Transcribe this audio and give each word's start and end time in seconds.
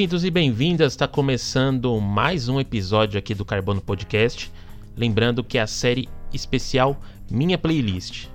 Bem-vindos 0.00 0.24
e 0.24 0.30
bem-vindas, 0.30 0.92
está 0.94 1.06
começando 1.06 2.00
mais 2.00 2.48
um 2.48 2.58
episódio 2.58 3.18
aqui 3.18 3.34
do 3.34 3.44
Carbono 3.44 3.82
Podcast. 3.82 4.50
Lembrando 4.96 5.44
que 5.44 5.58
é 5.58 5.60
a 5.60 5.66
série 5.66 6.08
especial 6.32 6.96
Minha 7.30 7.58
Playlist. 7.58 8.28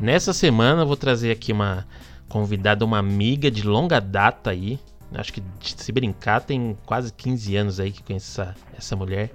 Nessa 0.00 0.32
semana 0.32 0.80
eu 0.80 0.86
vou 0.86 0.96
trazer 0.96 1.30
aqui 1.30 1.52
uma 1.52 1.86
convidada, 2.26 2.86
uma 2.86 2.96
amiga 2.96 3.50
de 3.50 3.66
longa 3.66 4.00
data 4.00 4.48
aí. 4.48 4.78
Acho 5.12 5.34
que 5.34 5.42
se 5.60 5.92
brincar 5.92 6.40
tem 6.40 6.74
quase 6.86 7.12
15 7.12 7.54
anos 7.54 7.80
aí 7.80 7.92
que 7.92 8.02
conheço 8.02 8.40
essa, 8.40 8.54
essa 8.74 8.96
mulher. 8.96 9.30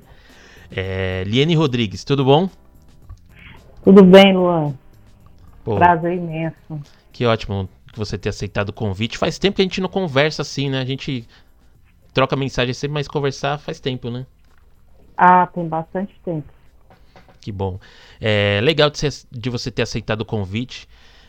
É, 0.71 1.23
Liene 1.27 1.53
Rodrigues, 1.53 2.03
tudo 2.03 2.25
bom? 2.25 2.49
Tudo 3.83 4.03
bem, 4.03 4.35
Luan. 4.35 4.73
Pô, 5.63 5.75
Prazer 5.75 6.17
imenso. 6.17 6.81
Que 7.11 7.27
ótimo 7.27 7.69
que 7.93 7.99
você 7.99 8.17
ter 8.17 8.29
aceitado 8.29 8.69
o 8.69 8.73
convite. 8.73 9.19
Faz 9.19 9.37
tempo 9.37 9.57
que 9.57 9.61
a 9.61 9.65
gente 9.65 9.79
não 9.79 9.87
conversa 9.87 10.41
assim, 10.41 10.67
né? 10.67 10.81
A 10.81 10.85
gente 10.85 11.27
troca 12.19 12.35
mensagem 12.35 12.73
sempre, 12.73 12.95
mas 12.95 13.07
conversar 13.07 13.57
faz 13.57 13.79
tempo, 13.79 14.09
né? 14.09 14.25
Ah, 15.15 15.47
tem 15.47 15.65
bastante 15.65 16.13
tempo. 16.25 16.47
Que 17.39 17.49
bom. 17.49 17.79
É 18.19 18.59
legal 18.61 18.89
de, 18.89 18.97
ser, 18.97 19.13
de 19.31 19.49
você 19.49 19.71
ter 19.71 19.83
aceitado 19.83 20.21
o 20.21 20.25
convite. 20.25 20.85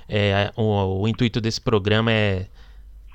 É, 0.09 0.53
o, 0.57 1.03
o, 1.03 1.07
intuito 1.07 1.41
desse 1.41 1.61
programa 1.61 2.11
é 2.11 2.49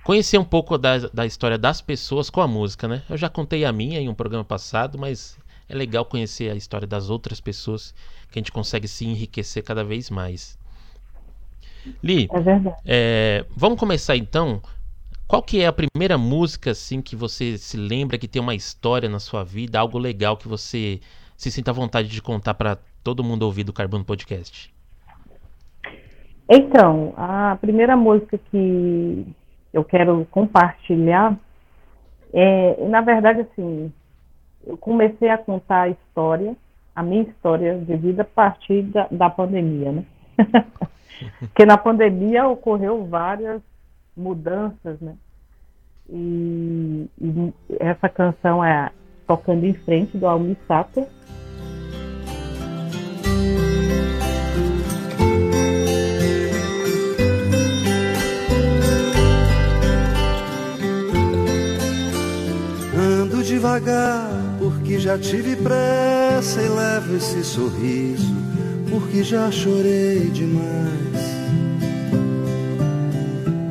conhecer 0.06 0.38
um 0.38 0.46
pouco 0.46 0.78
da, 0.78 1.00
da 1.00 1.26
história 1.26 1.58
das 1.58 1.82
pessoas 1.82 2.30
com 2.30 2.40
a 2.40 2.48
música, 2.48 2.88
né? 2.88 3.04
Eu 3.10 3.18
já 3.18 3.28
contei 3.28 3.66
a 3.66 3.74
minha 3.74 4.00
em 4.00 4.08
um 4.08 4.14
programa 4.14 4.46
passado, 4.46 4.98
mas 4.98 5.38
é 5.68 5.76
legal 5.76 6.06
conhecer 6.06 6.50
a 6.50 6.56
história 6.56 6.88
das 6.88 7.10
outras 7.10 7.42
pessoas 7.42 7.94
que 8.32 8.40
a 8.40 8.42
gente 8.42 8.54
consegue 8.54 8.88
se 8.88 9.06
enriquecer 9.06 9.64
cada 9.64 9.84
vez 9.84 10.10
mais. 10.10 10.58
Li, 12.02 12.30
é 12.32 12.40
verdade. 12.40 12.78
É, 12.86 13.46
vamos 13.54 13.78
começar 13.78 14.16
então. 14.16 14.62
Qual 15.28 15.42
que 15.42 15.62
é 15.62 15.68
a 15.68 15.74
primeira 15.74 16.18
música 16.18 16.72
assim 16.72 17.02
que 17.02 17.16
você 17.16 17.58
se 17.58 17.78
lembra 17.78 18.18
que 18.18 18.28
tem 18.28 18.42
uma 18.42 18.54
história 18.54 19.10
na 19.10 19.20
sua 19.20 19.44
vida, 19.44 19.80
algo 19.80 19.98
legal 19.98 20.38
que 20.38 20.48
você 20.48 21.00
se 21.36 21.50
sinta 21.50 21.72
à 21.72 21.74
vontade 21.74 22.08
de 22.08 22.22
contar 22.22 22.54
para 22.54 22.78
todo 23.04 23.24
mundo 23.24 23.44
ouvir 23.44 23.64
do 23.64 23.74
Carbono 23.74 24.06
Podcast? 24.06 24.74
Então, 26.48 27.14
a 27.18 27.58
primeira 27.60 27.98
música 27.98 28.38
que 28.52 29.26
eu 29.74 29.84
quero 29.84 30.28
compartilhar 30.30 31.38
é, 32.38 32.86
na 32.88 33.00
verdade, 33.00 33.42
assim, 33.42 33.92
eu 34.68 34.78
comecei 34.78 35.30
a 35.30 35.38
contar 35.38 35.84
a 35.84 35.90
história, 35.90 36.54
a 36.94 37.02
minha 37.02 37.24
história 37.24 37.78
de 37.78 37.96
vida 37.96 38.24
a 38.24 38.26
partir 38.26 38.82
da, 38.84 39.08
da 39.10 39.30
pandemia, 39.30 39.94
né? 39.94 40.06
Porque 41.40 41.66
na 41.66 41.78
pandemia 41.78 42.46
ocorreu 42.46 43.06
várias 43.06 43.62
mudanças, 44.16 45.00
né? 45.00 45.16
E, 46.10 47.10
e 47.20 47.54
essa 47.80 48.08
canção 48.08 48.64
é 48.64 48.92
Tocando 49.28 49.66
em 49.66 49.74
Frente, 49.74 50.18
do 50.18 50.28
Almi 50.28 50.56
Sato. 50.68 51.06
Ando 62.98 63.44
devagar, 63.44 64.30
porque 64.60 65.00
já 65.00 65.18
tive 65.18 65.56
pressa 65.56 66.62
e 66.62 66.70
levo 66.70 67.16
esse 67.16 67.44
sorriso, 67.44 68.34
porque 68.90 69.24
já 69.24 69.50
chorei 69.52 70.30
demais. 70.30 71.15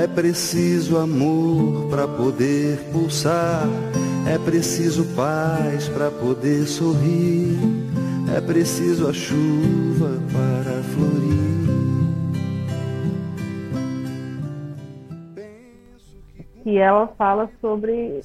É 0.00 0.06
preciso 0.06 0.96
amor 0.96 1.90
para 1.90 2.08
poder 2.08 2.78
pulsar, 2.90 3.64
é 4.26 4.38
preciso 4.38 5.04
paz 5.14 5.90
para 5.90 6.10
poder 6.10 6.64
sorrir, 6.66 7.58
é 8.34 8.40
preciso 8.40 9.10
a 9.10 9.12
chuva 9.12 10.18
para 10.32 10.82
florir. 10.84 11.50
E 16.64 16.78
ela 16.78 17.06
fala 17.18 17.50
sobre, 17.60 18.22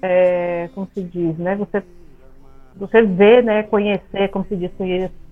é, 0.00 0.70
como 0.76 0.88
se 0.94 1.02
diz, 1.02 1.36
né? 1.38 1.56
Você, 1.56 1.82
você 2.76 3.02
vê, 3.02 3.42
né? 3.42 3.64
Conhecer, 3.64 4.28
como 4.28 4.46
se 4.46 4.54
diz, 4.54 4.70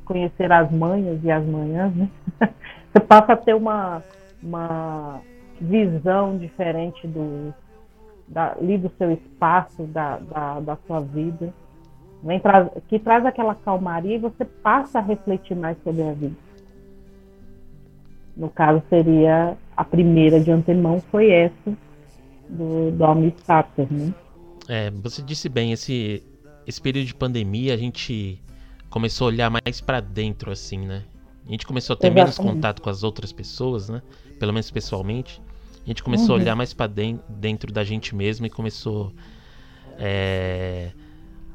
conhecer 0.05 0.51
as 0.51 0.73
manhas 0.73 1.21
e 1.23 1.31
as 1.31 1.47
manhãs, 1.47 1.95
né? 1.95 2.09
Você 2.91 3.01
passa 3.01 3.35
a 3.35 3.37
ter 3.37 3.55
uma, 3.55 4.03
uma 4.43 5.21
visão 5.61 6.37
diferente 6.37 7.07
do, 7.07 7.53
da, 8.27 8.53
ali 8.53 8.79
do 8.79 8.91
seu 8.99 9.13
espaço, 9.13 9.85
da, 9.85 10.19
da, 10.19 10.61
da 10.61 10.79
sua 10.87 11.01
vida, 11.01 11.53
tra 12.43 12.71
que 12.89 12.99
traz 12.99 13.25
aquela 13.25 13.55
calmaria 13.55 14.17
e 14.17 14.19
você 14.19 14.45
passa 14.45 14.99
a 14.99 15.03
refletir 15.03 15.57
mais 15.57 15.77
sobre 15.83 16.03
a 16.03 16.13
vida. 16.13 16.37
No 18.37 18.49
caso, 18.49 18.83
seria 18.89 19.57
a 19.77 19.85
primeira 19.85 20.41
de 20.41 20.51
antemão, 20.51 21.01
foi 21.11 21.31
essa 21.31 21.77
do, 22.49 22.91
do 22.93 23.05
Almir 23.05 23.35
Sater, 23.45 23.87
né? 23.93 24.15
É, 24.69 24.91
você 24.91 25.23
disse 25.23 25.49
bem, 25.49 25.73
esse, 25.73 26.23
esse 26.67 26.81
período 26.81 27.07
de 27.07 27.15
pandemia 27.15 27.75
a 27.75 27.77
gente 27.77 28.41
começou 28.91 29.27
a 29.27 29.31
olhar 29.31 29.51
mais 29.51 29.81
para 29.81 30.01
dentro, 30.01 30.51
assim, 30.51 30.87
né? 30.87 31.03
A 31.49 31.51
gente 31.51 31.67
começou 31.67 31.95
a 31.95 31.97
ter 31.97 32.09
Exatamente. 32.09 32.39
menos 32.39 32.55
contato 32.55 32.83
com 32.83 32.91
as 32.91 33.03
outras 33.03 33.33
pessoas, 33.33 33.89
né? 33.89 34.03
Pelo 34.39 34.53
menos 34.53 34.71
pessoalmente. 34.71 35.41
A 35.83 35.89
gente 35.89 36.03
começou 36.03 36.35
uhum. 36.35 36.41
a 36.41 36.45
olhar 36.45 36.55
mais 36.55 36.75
para 36.75 36.93
dentro 37.29 37.73
da 37.73 37.83
gente 37.83 38.15
mesmo 38.15 38.45
e 38.45 38.51
começou 38.51 39.11
é, 39.99 40.91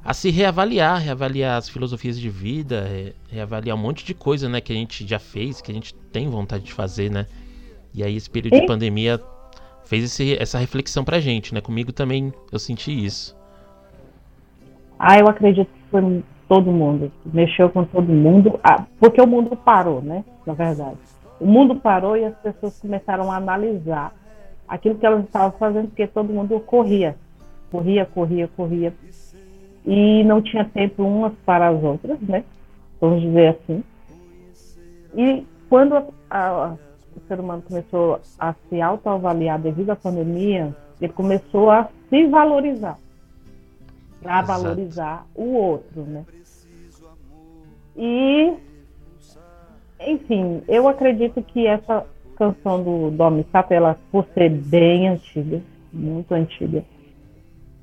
a 0.03 0.11
se 0.11 0.31
reavaliar, 0.31 0.99
reavaliar 0.99 1.57
as 1.57 1.69
filosofias 1.69 2.19
de 2.19 2.27
vida, 2.27 2.85
reavaliar 3.29 3.77
um 3.77 3.79
monte 3.79 4.03
de 4.03 4.15
coisa, 4.15 4.49
né, 4.49 4.59
que 4.59 4.73
a 4.73 4.75
gente 4.75 5.07
já 5.07 5.19
fez, 5.19 5.61
que 5.61 5.71
a 5.71 5.73
gente 5.73 5.93
tem 6.11 6.27
vontade 6.27 6.63
de 6.63 6.73
fazer, 6.73 7.11
né? 7.11 7.27
E 7.93 8.03
aí 8.03 8.15
esse 8.15 8.29
período 8.29 8.55
e... 8.55 8.61
de 8.61 8.65
pandemia 8.65 9.21
fez 9.85 10.05
esse, 10.05 10.35
essa 10.37 10.57
reflexão 10.57 11.05
pra 11.05 11.19
gente, 11.19 11.53
né? 11.53 11.61
Comigo 11.61 11.93
também 11.93 12.33
eu 12.51 12.57
senti 12.57 12.91
isso. 12.91 13.37
Ah, 14.97 15.19
eu 15.19 15.27
acredito 15.27 15.67
que 15.67 15.89
foi 15.91 16.23
todo 16.53 16.71
mundo, 16.71 17.11
mexeu 17.25 17.67
com 17.67 17.83
todo 17.83 18.13
mundo, 18.13 18.59
porque 18.99 19.19
o 19.19 19.25
mundo 19.25 19.55
parou, 19.55 20.03
né? 20.03 20.23
Na 20.45 20.53
verdade. 20.53 20.97
O 21.39 21.47
mundo 21.47 21.75
parou 21.77 22.15
e 22.15 22.25
as 22.25 22.35
pessoas 22.35 22.79
começaram 22.79 23.31
a 23.31 23.37
analisar 23.37 24.13
aquilo 24.67 24.95
que 24.95 25.05
elas 25.05 25.25
estavam 25.25 25.51
fazendo, 25.57 25.87
porque 25.87 26.05
todo 26.05 26.31
mundo 26.31 26.59
corria, 26.59 27.15
corria, 27.71 28.05
corria, 28.05 28.47
corria. 28.55 28.93
E 29.83 30.23
não 30.25 30.43
tinha 30.43 30.63
tempo 30.63 31.01
umas 31.03 31.33
para 31.43 31.69
as 31.69 31.83
outras, 31.83 32.19
né? 32.21 32.43
Vamos 33.01 33.23
dizer 33.23 33.47
assim. 33.47 33.83
E 35.15 35.45
quando 35.67 35.95
a, 35.95 36.03
a, 36.29 36.75
o 37.15 37.27
ser 37.27 37.39
humano 37.39 37.63
começou 37.63 38.21
a 38.39 38.53
se 38.53 38.79
autoavaliar 38.79 39.59
devido 39.59 39.89
à 39.89 39.95
pandemia, 39.95 40.73
ele 41.01 41.11
começou 41.11 41.71
a 41.71 41.89
se 42.09 42.27
valorizar, 42.27 42.97
a 44.23 44.41
valorizar 44.43 45.25
o 45.35 45.53
outro, 45.53 46.03
né? 46.03 46.23
E, 47.95 48.53
enfim, 49.99 50.61
eu 50.67 50.87
acredito 50.87 51.41
que 51.41 51.67
essa 51.67 52.05
canção 52.35 52.83
do 52.83 53.11
Domi 53.11 53.45
Sato, 53.51 53.73
ela, 53.73 53.97
por 54.11 54.25
ser 54.33 54.49
bem 54.49 55.07
antiga, 55.07 55.61
muito 55.91 56.33
antiga, 56.33 56.83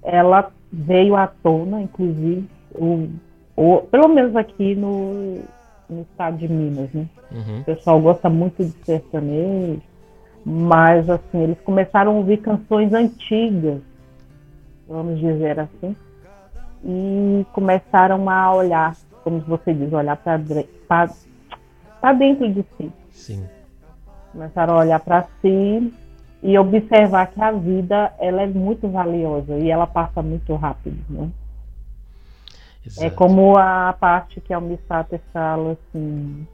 ela 0.03 0.51
veio 0.73 1.17
à 1.17 1.27
tona, 1.27 1.83
inclusive, 1.83 2.49
o, 2.73 3.09
o, 3.57 3.79
pelo 3.83 4.09
menos 4.09 4.35
aqui 4.37 4.75
no, 4.75 5.41
no 5.89 6.03
estado 6.03 6.39
de 6.39 6.49
Minas, 6.49 6.93
né? 6.93 7.07
Uhum. 7.31 7.61
O 7.61 7.65
pessoal 7.65 8.01
gosta 8.01 8.29
muito 8.29 8.65
de 8.65 8.73
sertanejo, 8.85 9.81
mas 10.45 11.09
assim, 11.09 11.43
eles 11.43 11.61
começaram 11.61 12.13
a 12.13 12.15
ouvir 12.17 12.39
canções 12.39 12.93
antigas, 12.93 13.81
vamos 14.89 15.21
dizer 15.21 15.61
assim, 15.61 15.95
e 16.85 17.47
começaram 17.53 18.29
a 18.29 18.55
olhar, 18.55 18.97
como 19.23 19.41
você 19.41 19.73
diz, 19.73 19.93
olhar 19.93 20.17
para 20.17 20.37
dentro 22.13 22.53
de 22.53 22.65
si. 22.77 22.93
Sim 23.11 23.47
começaram 24.33 24.75
a 24.75 24.79
olhar 24.79 25.01
para 25.01 25.27
si 25.41 25.93
e 26.43 26.59
observar 26.59 27.27
que 27.27 27.41
a 27.41 27.53
vida 27.53 28.13
ela 28.19 28.43
é 28.43 28.47
muito 28.47 28.89
valiosa 28.89 29.59
e 29.59 29.71
ela 29.71 29.87
passa 29.87 30.23
muito 30.23 30.55
rápido, 30.55 30.99
né? 31.09 31.29
É 32.83 32.89
Exato. 32.89 33.07
É 33.07 33.11
como 33.11 33.59
a 33.59 33.93
parte 33.93 34.41
que 34.41 34.55
a 34.55 34.57
Almissater 34.57 35.21
fala 35.33 35.73
assim, 35.73 36.47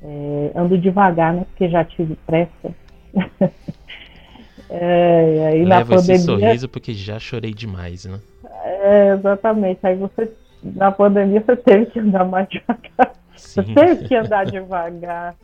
é, 0.00 0.52
ando 0.54 0.78
devagar, 0.78 1.34
né? 1.34 1.44
Porque 1.44 1.68
já 1.68 1.84
tive 1.84 2.14
pressa. 2.24 2.72
é, 4.70 5.46
aí 5.48 5.64
Leva 5.64 5.96
na 5.96 5.96
pandemia, 5.96 6.14
esse 6.14 6.24
sorriso 6.24 6.68
porque 6.68 6.94
já 6.94 7.18
chorei 7.18 7.52
demais, 7.52 8.04
né? 8.04 8.20
É, 8.62 9.08
exatamente. 9.14 9.80
Aí 9.82 9.96
você 9.96 10.30
na 10.62 10.90
pandemia 10.90 11.40
você 11.40 11.56
teve 11.56 11.86
que 11.86 11.98
andar 12.00 12.24
mais 12.24 12.48
devagar. 12.50 13.14
Sim. 13.36 13.62
Você 13.62 13.74
teve 13.74 14.08
que 14.08 14.14
andar 14.14 14.46
devagar. 14.46 15.34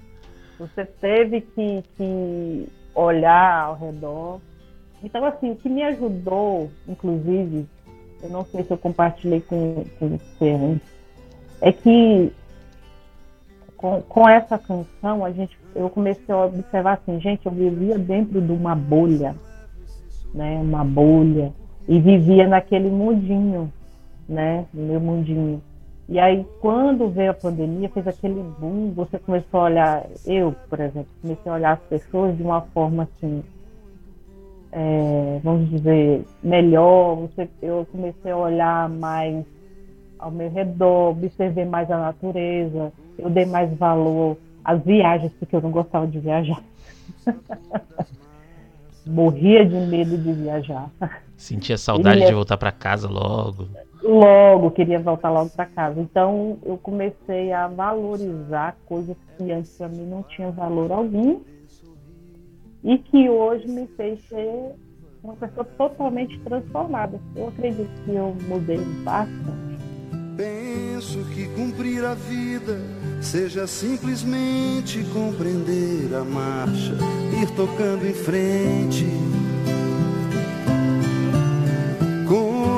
Você 0.59 0.85
teve 0.85 1.41
que, 1.41 1.83
que 1.97 2.69
olhar 2.95 3.65
ao 3.65 3.77
redor. 3.77 4.41
Então, 5.03 5.25
assim, 5.25 5.51
o 5.51 5.57
que 5.57 5.69
me 5.69 5.83
ajudou, 5.83 6.71
inclusive, 6.89 7.67
eu 8.23 8.31
não 8.31 8.45
sei 8.45 8.65
se 8.65 8.71
eu 8.71 8.79
compartilhei 8.79 9.41
com, 9.41 9.85
com 9.99 10.17
você 10.17 10.51
antes, 10.51 10.89
é 11.61 11.73
que 11.73 12.33
com, 13.77 14.01
com 14.01 14.29
essa 14.29 14.59
canção 14.59 15.25
a 15.25 15.31
gente, 15.31 15.59
eu 15.75 15.91
comecei 15.91 16.35
a 16.35 16.47
observar 16.47 16.95
assim, 16.95 17.21
gente, 17.21 17.45
eu 17.45 17.53
vivia 17.53 17.99
dentro 17.99 18.41
de 18.41 18.51
uma 18.51 18.75
bolha, 18.75 19.37
né, 20.33 20.59
uma 20.59 20.83
bolha, 20.83 21.53
e 21.87 22.01
vivia 22.01 22.47
naquele 22.49 22.89
mundinho, 22.89 23.71
né, 24.29 24.67
no 24.73 24.83
meu 24.83 25.01
mundinho. 25.01 25.63
E 26.09 26.19
aí, 26.19 26.47
quando 26.61 27.09
veio 27.09 27.31
a 27.31 27.35
pandemia, 27.35 27.89
fez 27.89 28.07
aquele 28.07 28.43
boom, 28.59 28.93
você 28.95 29.19
começou 29.19 29.61
a 29.61 29.65
olhar, 29.65 30.07
eu, 30.27 30.55
por 30.69 30.79
exemplo, 30.79 31.09
comecei 31.23 31.51
a 31.51 31.55
olhar 31.55 31.73
as 31.73 31.81
pessoas 31.89 32.37
de 32.37 32.43
uma 32.43 32.61
forma 32.61 33.05
assim, 33.05 33.43
é, 34.71 35.41
vamos 35.43 35.71
dizer, 35.71 36.25
melhor. 36.43 37.17
Você, 37.17 37.49
eu 37.63 37.87
comecei 37.91 38.33
a 38.33 38.37
olhar 38.37 38.89
mais 38.89 39.47
ao 40.19 40.31
meu 40.31 40.51
redor, 40.51 41.11
observei 41.11 41.65
mais 41.65 41.91
a 41.91 41.99
natureza, 41.99 42.93
eu 43.19 43.31
dei 43.31 43.47
mais 43.47 43.73
valor 43.79 44.37
às 44.65 44.83
viagens, 44.83 45.33
porque 45.39 45.57
eu 45.57 45.63
não 45.63 45.71
gostava 45.71 46.07
de 46.07 46.19
viajar. 46.19 46.63
Morria 49.07 49.65
de 49.67 49.75
medo 49.75 50.17
de 50.17 50.33
viajar. 50.33 50.91
Sentia 51.37 51.77
saudade 51.77 52.27
de 52.27 52.33
voltar 52.33 52.57
para 52.57 52.73
casa 52.73 53.09
logo. 53.09 53.69
Logo, 54.05 54.71
queria 54.71 55.01
voltar 55.01 55.31
logo 55.31 55.49
para 55.49 55.65
casa. 55.65 55.99
Então, 55.99 56.59
eu 56.63 56.77
comecei 56.77 57.53
a 57.53 57.67
valorizar 57.67 58.77
coisas 58.85 59.17
que 59.39 59.51
antes 59.51 59.79
para 59.79 59.89
mim 59.89 60.05
não 60.05 60.23
tinha 60.25 60.51
valor 60.51 60.93
algum 60.93 61.41
e 62.85 62.99
que 62.99 63.31
hoje 63.31 63.67
me 63.67 63.87
fez 63.97 64.21
ser 64.29 64.75
uma 65.23 65.35
pessoa 65.37 65.65
totalmente 65.79 66.39
transformada. 66.41 67.19
Eu 67.35 67.49
acredito 67.49 67.89
que 68.05 68.15
eu 68.15 68.37
mudei 68.47 68.79
bastante. 69.03 69.75
Penso 70.37 71.25
que 71.35 71.49
cumprir 71.55 72.05
a 72.05 72.13
vida 72.13 72.79
seja 73.23 73.67
simplesmente 73.67 75.03
compreender 75.15 76.15
a 76.15 76.25
marcha, 76.25 76.93
ir 77.41 77.51
tocando 77.57 78.07
em 78.07 78.13
frente 78.13 79.07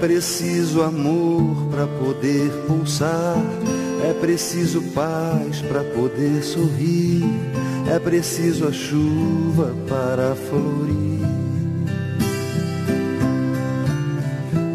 preciso 0.00 0.82
amor 0.82 1.66
para 1.70 1.86
poder 1.86 2.50
pulsar, 2.66 3.36
é 4.08 4.12
preciso 4.12 4.80
paz 4.94 5.60
para 5.62 5.82
poder 5.82 6.42
sorrir, 6.42 7.24
é 7.92 7.98
preciso 7.98 8.68
a 8.68 8.72
chuva 8.72 9.74
para 9.88 10.34
florir. 10.34 11.18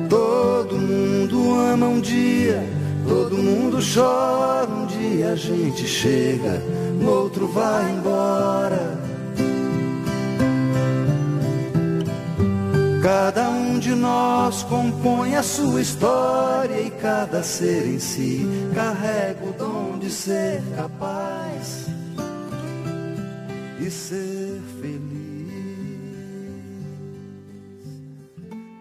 Todo 0.09 0.77
mundo 0.77 1.59
ama 1.59 1.87
um 1.87 2.01
dia, 2.01 2.63
todo 3.07 3.37
mundo 3.37 3.79
chora 3.81 4.69
um 4.69 4.85
dia, 4.87 5.31
a 5.31 5.35
gente 5.35 5.87
chega, 5.87 6.61
no 6.99 7.09
outro 7.09 7.47
vai 7.47 7.91
embora. 7.91 8.72
Cada 13.03 13.50
um 13.50 13.79
de 13.79 13.94
nós 13.94 14.63
compõe 14.63 15.35
a 15.35 15.44
sua 15.44 15.81
história 15.81 16.79
e 16.79 16.89
cada 16.89 17.44
ser 17.44 17.85
em 17.85 18.00
si 18.00 18.47
carrega 18.73 19.44
o 19.44 19.51
dom 19.51 20.00
de 20.00 20.09
ser 20.09 20.63
capaz 20.73 21.88
e 23.77 23.91
ser 23.91 24.61
feliz. 24.79 25.51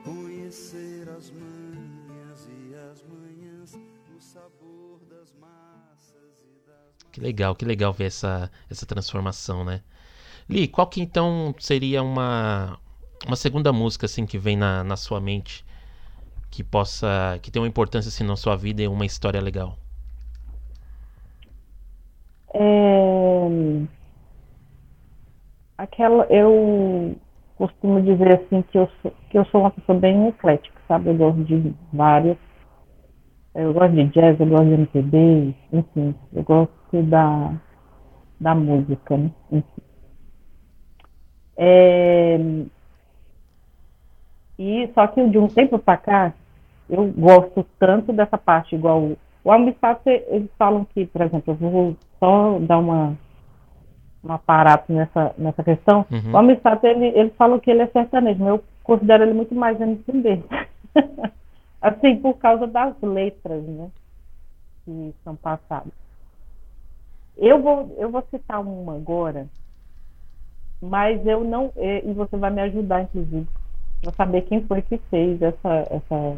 Conhecer 0.05 1.09
as 1.19 1.33
manhas 1.33 2.49
e 2.49 2.75
as 2.77 3.03
manhãs, 3.03 3.75
o 4.17 4.21
sabor 4.21 5.01
das 5.11 5.35
massas 5.41 6.45
e 6.45 6.65
das. 6.65 7.11
Que 7.11 7.21
legal, 7.21 7.57
que 7.57 7.65
legal 7.65 7.93
ver 7.93 8.05
essa, 8.05 8.49
essa 8.71 8.87
transformação, 8.87 9.65
né? 9.65 9.83
Li, 10.49 10.69
qual 10.69 10.87
que 10.87 11.01
então 11.01 11.53
seria 11.59 12.05
uma, 12.05 12.79
uma 13.27 13.37
segunda 13.37 13.73
música 13.73 14.07
assim 14.07 14.27
que 14.27 14.39
vem 14.39 14.57
na, 14.57 14.83
na 14.83 14.97
sua 14.97 15.21
mente 15.21 15.65
que 16.51 16.63
possa 16.63 17.39
que 17.43 17.51
tem 17.51 17.63
uma 17.63 17.69
importância 17.69 18.09
assim 18.09 18.25
na 18.25 18.37
sua 18.37 18.57
vida 18.57 18.83
e 18.83 18.89
uma 18.89 19.07
história 19.07 19.41
legal? 19.41 19.77
É... 22.55 23.49
aquela 25.79 26.25
eu 26.25 27.17
costumo 27.57 28.03
dizer 28.03 28.35
assim 28.35 28.63
que 28.63 28.79
eu 28.79 28.91
sou, 29.01 29.13
que 29.31 29.39
eu 29.39 29.45
sou 29.47 29.63
uma 29.63 29.71
pessoa 29.71 29.99
bem 29.99 30.29
eclética 30.29 30.79
sabe? 30.87 31.11
Eu 31.11 31.15
gosto 31.15 31.45
de 31.45 31.75
várias 31.93 32.37
eu 33.55 33.73
gosto 33.73 33.95
de 33.95 34.05
jazz 34.09 34.39
eu 34.39 34.47
gosto 34.47 34.67
de 34.67 34.75
MPB 34.75 35.55
enfim 35.73 36.15
eu 36.33 36.43
gosto 36.43 37.03
da 37.05 37.55
da 38.41 38.55
música 38.55 39.17
né? 39.17 39.31
enfim. 39.51 39.83
É, 41.57 42.39
e 44.59 44.91
só 44.95 45.07
que 45.07 45.27
de 45.29 45.39
um 45.39 45.49
tempo 45.49 45.79
para 45.79 45.97
cá, 45.97 46.33
eu 46.89 47.07
gosto 47.13 47.65
tanto 47.79 48.13
dessa 48.13 48.37
parte, 48.37 48.75
igual 48.75 49.13
o 49.45 49.51
Almistad, 49.51 49.99
eles 50.07 50.51
falam 50.57 50.85
que, 50.85 51.07
por 51.07 51.23
exemplo, 51.23 51.53
eu 51.53 51.71
vou 51.71 51.97
só 52.21 52.59
dar 52.61 52.79
uma 52.79 53.17
um 54.25 54.33
aparato 54.33 54.93
nessa, 54.93 55.35
nessa 55.37 55.65
questão. 55.65 56.07
Uhum. 56.11 56.33
O 56.33 56.39
Amistad, 56.39 56.83
ele, 56.85 57.07
eles 57.07 57.35
falam 57.35 57.59
que 57.59 57.71
ele 57.71 57.83
é 57.83 57.87
sertanejo, 57.89 58.39
mas 58.39 58.49
eu 58.51 58.65
considero 58.85 59.25
ele 59.25 59.35
muito 59.35 59.55
mais 59.55 59.81
MPB. 59.81 60.45
assim, 61.81 62.17
por 62.21 62.35
causa 62.35 62.67
das 62.67 62.95
letras, 63.03 63.65
né? 63.65 63.91
Que 64.85 65.15
são 65.25 65.35
passadas. 65.35 65.93
Eu 67.37 67.61
vou, 67.61 67.95
eu 67.99 68.11
vou 68.11 68.23
citar 68.31 68.61
uma 68.61 68.95
agora, 68.95 69.49
mas 70.81 71.25
eu 71.27 71.43
não. 71.43 71.73
E 71.77 72.13
você 72.13 72.37
vai 72.37 72.51
me 72.51 72.61
ajudar, 72.63 73.03
inclusive, 73.03 73.49
para 74.03 74.13
saber 74.13 74.43
quem 74.43 74.63
foi 74.65 74.83
que 74.83 74.99
fez 75.11 75.41
essa, 75.41 75.87
essa 75.91 76.37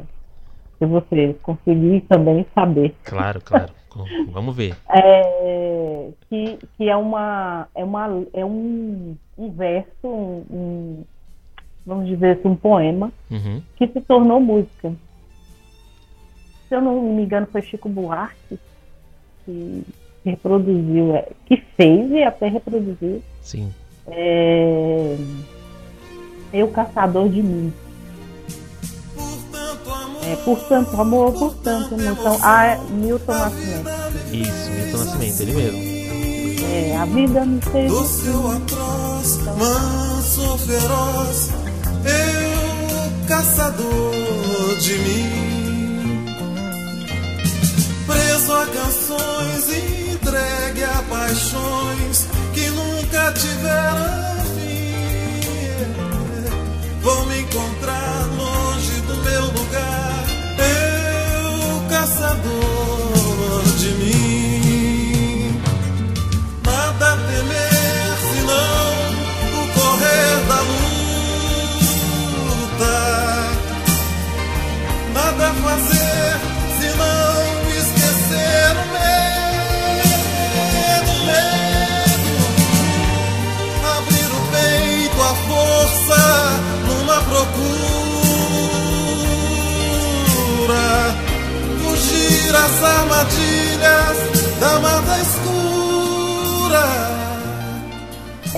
se 0.78 0.86
você 0.86 1.34
conseguir 1.42 2.02
também 2.02 2.46
saber. 2.54 2.94
Claro, 3.04 3.40
claro. 3.40 3.72
Vamos 4.30 4.54
ver. 4.54 4.76
É, 4.88 6.10
que, 6.28 6.58
que 6.76 6.88
é 6.88 6.96
uma 6.96 7.68
é 7.74 7.84
uma 7.84 8.24
é 8.32 8.44
um, 8.44 9.16
um 9.38 9.50
verso, 9.52 9.88
um, 10.04 10.44
um, 10.50 11.04
vamos 11.86 12.08
dizer 12.08 12.38
assim, 12.38 12.48
um 12.48 12.56
poema 12.56 13.12
uhum. 13.30 13.62
que 13.76 13.86
se 13.86 14.00
tornou 14.00 14.40
música. 14.40 14.92
Se 16.68 16.74
eu 16.74 16.80
não 16.80 17.00
me 17.00 17.22
engano, 17.22 17.46
foi 17.46 17.62
Chico 17.62 17.88
Buarque 17.88 18.58
que 19.44 19.84
reproduziu, 20.24 21.14
é, 21.14 21.28
que 21.46 21.56
fez 21.76 22.10
e 22.10 22.22
até 22.22 22.48
reproduziu. 22.48 23.22
Sim. 23.42 23.72
É, 24.06 25.16
eu 26.54 26.68
caçador 26.68 27.28
de 27.28 27.42
mim. 27.42 27.72
É, 30.22 30.36
portanto, 30.36 30.98
amor, 30.98 31.32
portanto, 31.32 32.00
emoção. 32.00 32.38
Ah, 32.40 32.64
é 32.64 32.80
Milton 32.90 33.32
Nascimento. 33.32 33.90
Isso, 34.32 34.70
Milton 34.70 34.98
Nascimento, 35.04 35.40
ele 35.40 35.52
mesmo. 35.52 35.94
É, 36.72 36.96
a 36.96 37.04
vida 37.04 37.44
me 37.44 37.60
fez. 37.60 37.92
Do 37.92 38.04
seu 38.04 38.50
atroz, 38.52 39.38
manso, 39.58 40.58
feroz, 40.58 41.50
eu 42.04 43.28
caçador 43.28 44.76
de 44.80 44.98
mim, 44.98 46.24
preso 48.06 48.52
a 48.52 48.66
canções 48.66 49.68
e 49.70 50.12
entregue 50.12 50.84
a 50.84 51.02
paixões 51.08 52.28
que 52.54 52.70
nunca 52.70 53.32
tiveram. 53.32 54.43
Vou 57.04 57.26
me 57.26 57.38
encontrar 57.38 58.26
longe 58.34 59.00
do 59.02 59.16
meu 59.18 59.44
lugar, 59.44 60.24
eu 60.56 61.88
caçador 61.90 62.73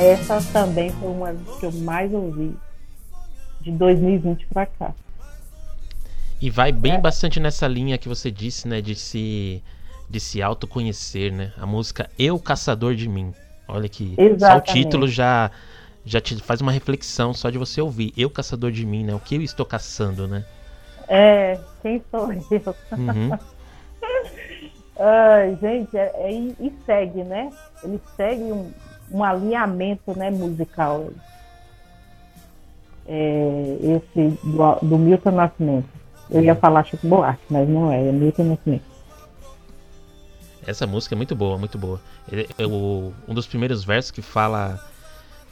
Essa 0.07 0.41
também 0.53 0.91
foi 0.91 1.09
uma 1.11 1.33
das 1.33 1.59
que 1.59 1.67
eu 1.67 1.73
mais 1.73 2.13
ouvi 2.13 2.57
de 3.61 3.73
2020 3.73 4.47
pra 4.47 4.67
cá. 4.67 4.95
E 6.41 6.49
vai 6.51 6.71
bem 6.71 6.93
É. 6.95 6.99
bastante 6.99 7.41
nessa 7.41 7.67
linha 7.67 7.99
que 7.99 8.09
você 8.09 8.31
disse, 8.31 8.69
né? 8.69 8.81
De 8.81 8.95
se, 8.95 9.63
de 10.09 10.21
se 10.21 10.41
autoconhecer, 10.43 11.33
né? 11.33 11.53
A 11.59 11.67
música 11.67 12.09
Eu 12.19 12.39
Caçador 12.39 12.95
de 12.95 13.09
Mim. 13.09 13.35
Olha 13.67 13.89
que 13.89 14.15
só 14.39 14.59
o 14.59 14.61
título 14.61 15.09
já, 15.09 15.51
já 16.05 16.21
te 16.21 16.37
faz 16.37 16.61
uma 16.61 16.71
reflexão 16.71 17.35
só 17.35 17.51
de 17.51 17.59
você 17.59 17.81
ouvir. 17.81 18.13
Eu 18.17 18.31
Caçador 18.31 18.71
de 18.71 18.87
Mim, 18.87 19.03
né? 19.05 19.15
O 19.15 19.19
que 19.19 19.35
eu 19.35 19.43
estou 19.43 19.67
caçando, 19.67 20.29
né? 20.29 20.45
É, 21.09 21.59
quem 21.83 22.01
sou 22.11 22.31
eu? 22.51 22.77
Uhum. 22.97 23.31
Ai, 24.99 25.59
gente, 25.61 25.97
é, 25.97 26.13
é- 26.17 26.33
e 26.33 26.73
segue, 26.85 27.25
né? 27.25 27.51
Ele 27.83 28.01
segue 28.17 28.43
um, 28.45 28.73
um 29.11 29.23
alinhamento 29.23 30.17
né, 30.17 30.31
musical. 30.31 31.09
É, 33.09 33.77
esse 33.83 34.29
do, 34.45 34.75
do 34.83 34.99
Milton 34.99 35.31
Nascimento. 35.31 35.89
Eu 36.29 36.43
ia 36.43 36.57
falar 36.57 36.85
Chico 36.85 37.07
Buarque, 37.07 37.45
mas 37.49 37.69
não 37.69 37.93
é, 37.93 38.09
é 38.09 38.11
Milton 38.13 38.45
Nascimento. 38.45 38.85
Essa 40.67 40.87
música 40.89 41.15
é 41.15 41.17
muito 41.17 41.37
boa, 41.37 41.57
muito 41.57 41.79
boa. 41.79 42.01
É 42.59 42.67
o- 42.67 43.13
um 43.29 43.33
dos 43.35 43.47
primeiros 43.47 43.85
versos 43.85 44.11
que 44.11 44.21
fala 44.23 44.81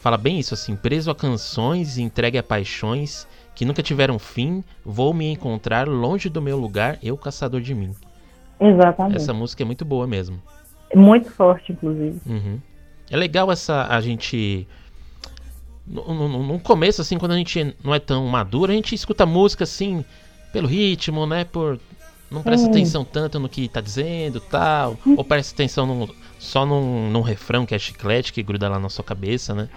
fala 0.00 0.18
bem 0.18 0.38
isso 0.38 0.52
assim, 0.52 0.76
preso 0.76 1.11
a 1.11 1.14
canções 1.14 1.96
e 1.96 2.02
entregue 2.02 2.37
a 2.37 2.42
paixões 2.42 3.26
que 3.54 3.64
nunca 3.64 3.82
tiveram 3.82 4.18
fim, 4.18 4.62
vou 4.84 5.14
me 5.14 5.30
encontrar 5.32 5.88
longe 5.88 6.28
do 6.28 6.42
meu 6.42 6.58
lugar, 6.58 6.99
eu 7.02 7.16
caçador 7.16 7.61
de 7.62 7.75
mim. 7.75 7.94
Exatamente. 8.61 9.16
Essa 9.16 9.32
música 9.32 9.62
é 9.62 9.66
muito 9.66 9.84
boa 9.84 10.06
mesmo. 10.06 10.42
Muito 10.94 11.30
forte, 11.30 11.73
inclusive. 11.73 12.20
Uhum. 12.26 12.58
É 13.11 13.16
legal 13.16 13.50
essa 13.52 13.87
a 13.88 14.00
gente 14.00 14.66
no, 15.87 16.28
no- 16.28 16.42
no 16.42 16.58
começo 16.61 17.02
assim, 17.02 17.18
quando 17.18 17.32
a 17.32 17.37
gente 17.37 17.75
não 17.82 17.94
é 17.94 17.99
tão 17.99 18.26
maduro, 18.26 18.73
a 18.73 18.75
gente 18.75 18.94
escuta 18.94 19.26
música 19.26 19.64
assim 19.64 20.04
pelo 20.52 20.66
ritmo, 20.66 21.26
né, 21.26 21.44
por 21.44 21.78
não 22.30 22.42
presta 22.42 22.66
Hum. 22.66 22.70
atenção 22.70 23.04
tanto 23.04 23.38
no 23.38 23.49
que 23.49 23.68
tá 23.68 23.80
dizendo, 23.80 24.40
tal, 24.40 24.96
ou 25.16 25.23
presta 25.25 25.52
atenção 25.54 25.87
no- 25.87 26.14
só 26.38 26.64
num, 26.64 27.11
num 27.11 27.20
refrão 27.20 27.66
que 27.66 27.75
é 27.75 27.78
chiclete 27.78 28.32
que 28.32 28.42
gruda 28.42 28.68
lá 28.68 28.78
na 28.78 28.88
sua 28.88 29.04
cabeça, 29.04 29.54
né? 29.54 29.68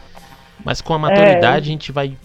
Mas 0.64 0.82
com 0.82 0.94
a 0.94 1.00
maturidade 1.00 1.68
a 1.70 1.72
gente 1.72 1.92
vai 1.92 2.18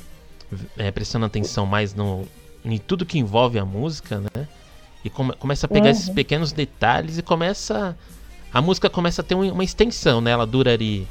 é, 0.76 0.90
prestando 0.90 1.24
atenção 1.26 1.64
mais 1.66 1.94
no 1.94 2.26
em 2.64 2.78
tudo 2.78 3.04
que 3.06 3.18
envolve 3.18 3.58
a 3.58 3.64
música, 3.64 4.20
né? 4.20 4.46
E 5.04 5.10
come- 5.10 5.32
começa 5.34 5.66
a 5.66 5.68
pegar 5.68 5.90
esses 5.90 6.08
Uhum. 6.08 6.14
pequenos 6.14 6.52
detalhes 6.52 7.18
e 7.18 7.22
começa 7.22 7.96
a 8.52 8.60
música 8.60 8.88
começa 8.90 9.22
a 9.22 9.24
ter 9.24 9.34
um- 9.34 9.52
uma 9.52 9.64
extensão, 9.64 10.20
né? 10.20 10.30
Ela 10.30 10.46
dura 10.46 10.72
ali 10.72 11.06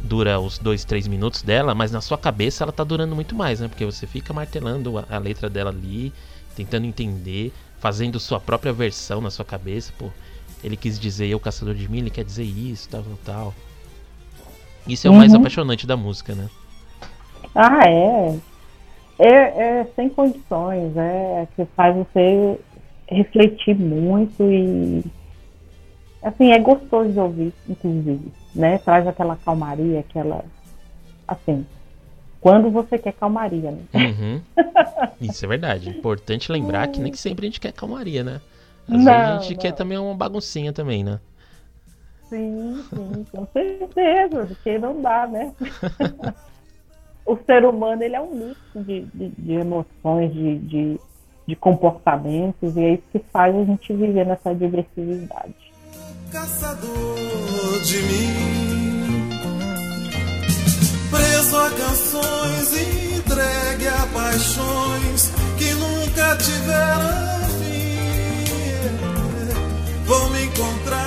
dura 0.00 0.38
os 0.38 0.58
dois, 0.58 0.84
três 0.84 1.06
minutos 1.06 1.42
dela, 1.42 1.74
mas 1.74 1.90
na 1.90 2.00
sua 2.00 2.16
cabeça 2.18 2.62
ela 2.64 2.72
tá 2.72 2.84
durando 2.84 3.14
muito 3.14 3.34
mais, 3.34 3.60
né? 3.60 3.68
Porque 3.68 3.84
você 3.84 4.06
fica 4.06 4.32
martelando 4.34 4.98
a, 4.98 5.04
a 5.10 5.18
letra 5.18 5.48
dela 5.48 5.70
ali, 5.70 6.12
tentando 6.56 6.86
entender, 6.86 7.52
fazendo 7.80 8.20
sua 8.20 8.38
própria 8.40 8.72
versão 8.72 9.20
na 9.20 9.30
sua 9.30 9.44
cabeça, 9.44 9.92
pô. 9.98 10.10
Ele 10.62 10.76
quis 10.76 10.98
dizer 10.98 11.26
eu 11.26 11.40
caçador 11.40 11.74
de 11.74 11.88
mim, 11.90 11.98
ele 11.98 12.10
quer 12.10 12.24
dizer 12.24 12.44
isso, 12.44 12.88
tal, 12.88 13.02
tal, 13.02 13.18
tal. 13.24 13.54
Isso 14.86 15.06
é 15.06 15.10
o 15.10 15.14
mais 15.14 15.32
Uhum. 15.32 15.40
apaixonante 15.40 15.86
da 15.86 15.96
música, 15.96 16.34
né? 16.34 16.48
Ah, 17.54 17.88
é. 17.88 18.38
É, 19.18 19.28
é 19.80 19.84
sem 19.96 20.08
condições, 20.08 20.96
é 20.96 21.46
que 21.54 21.64
faz 21.76 21.94
você 21.96 22.58
refletir 23.08 23.74
muito 23.78 24.42
e 24.42 25.04
assim, 26.24 26.52
é 26.52 26.58
gostoso 26.58 27.12
de 27.12 27.20
ouvir, 27.20 27.52
inclusive, 27.68 28.32
né? 28.54 28.78
Traz 28.78 29.06
aquela 29.06 29.36
calmaria, 29.36 30.00
aquela 30.00 30.44
assim, 31.26 31.66
quando 32.40 32.70
você 32.70 32.98
quer 32.98 33.12
calmaria, 33.12 33.70
né? 33.70 33.82
Uhum. 33.94 34.42
Isso 35.20 35.44
é 35.44 35.48
verdade. 35.48 35.88
Importante 35.88 36.52
lembrar 36.52 36.88
que 36.88 37.00
nem 37.00 37.14
sempre 37.14 37.46
a 37.46 37.48
gente 37.48 37.60
quer 37.60 37.72
calmaria, 37.72 38.22
né? 38.22 38.40
Às 38.90 39.02
Não, 39.02 39.12
vezes 39.12 39.30
a 39.30 39.38
gente 39.38 39.54
não. 39.54 39.60
quer 39.60 39.72
também 39.72 39.96
uma 39.96 40.14
baguncinha 40.14 40.72
também, 40.72 41.02
né? 41.02 41.20
Sim, 42.28 42.84
sim, 42.94 43.24
com 43.30 43.46
certeza, 43.46 44.46
porque 44.46 44.78
não 44.78 45.00
dá, 45.00 45.26
né? 45.26 45.54
o 47.24 47.36
ser 47.46 47.64
humano, 47.64 48.02
ele 48.02 48.16
é 48.16 48.20
um 48.20 48.34
mix 48.34 48.60
de, 48.74 49.02
de, 49.14 49.28
de 49.30 49.52
emoções, 49.52 50.32
de, 50.32 50.58
de, 50.58 51.00
de 51.46 51.56
comportamentos, 51.56 52.76
e 52.76 52.80
é 52.80 52.94
isso 52.94 53.04
que 53.10 53.18
faz 53.32 53.54
a 53.56 53.64
gente 53.64 53.92
viver 53.94 54.26
nessa 54.26 54.54
diversidade. 54.54 55.63
Caçador 56.34 57.80
de 57.84 57.98
mim, 58.02 59.30
preso 61.08 61.56
a 61.56 61.70
canções 61.70 62.72
entregue 63.16 63.86
a 63.86 64.06
paixões 64.12 65.30
que 65.56 65.72
nunca 65.74 66.36
tiveram 66.38 67.50
fim. 67.60 68.88
Vou 70.06 70.28
me 70.30 70.42
encontrar 70.46 71.03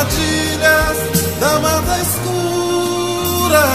armadilhas 0.00 0.96
da 1.38 1.60
mata 1.60 1.98
escura. 2.00 3.66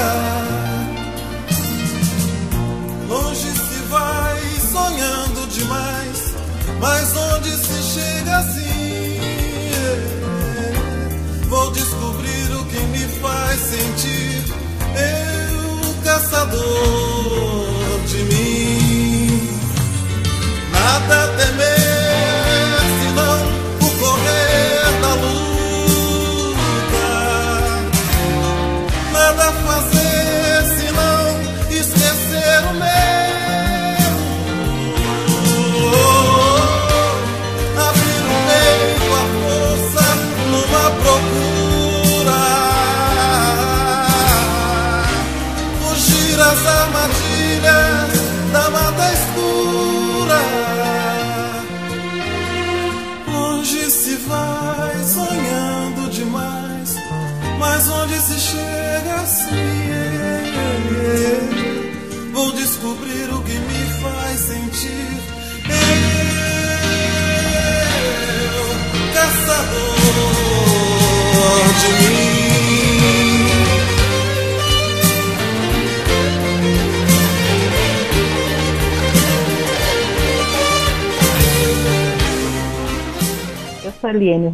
Longe 3.07 3.51
se 3.51 3.79
vai 3.89 4.39
sonhando 4.71 5.47
demais, 5.47 6.35
mas 6.79 7.15
onde 7.15 7.51
se 7.51 7.83
chega 7.93 8.37
assim? 8.37 9.19
Vou 11.47 11.71
descobrir 11.71 12.55
o 12.55 12.65
que 12.65 12.79
me 12.79 13.07
faz 13.21 13.59
sentir. 13.59 14.43
Eu, 14.95 16.03
caçador 16.03 17.65
de 18.07 18.17
mim, 18.23 19.59
nada 20.71 21.23
a 21.23 21.27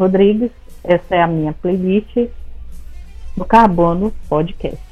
Rodrigues, 0.02 0.50
essa 0.84 1.16
é 1.16 1.22
a 1.22 1.28
minha 1.28 1.54
playlist 1.54 2.28
do 3.38 3.46
Carbono 3.46 4.12
Podcast. 4.28 4.91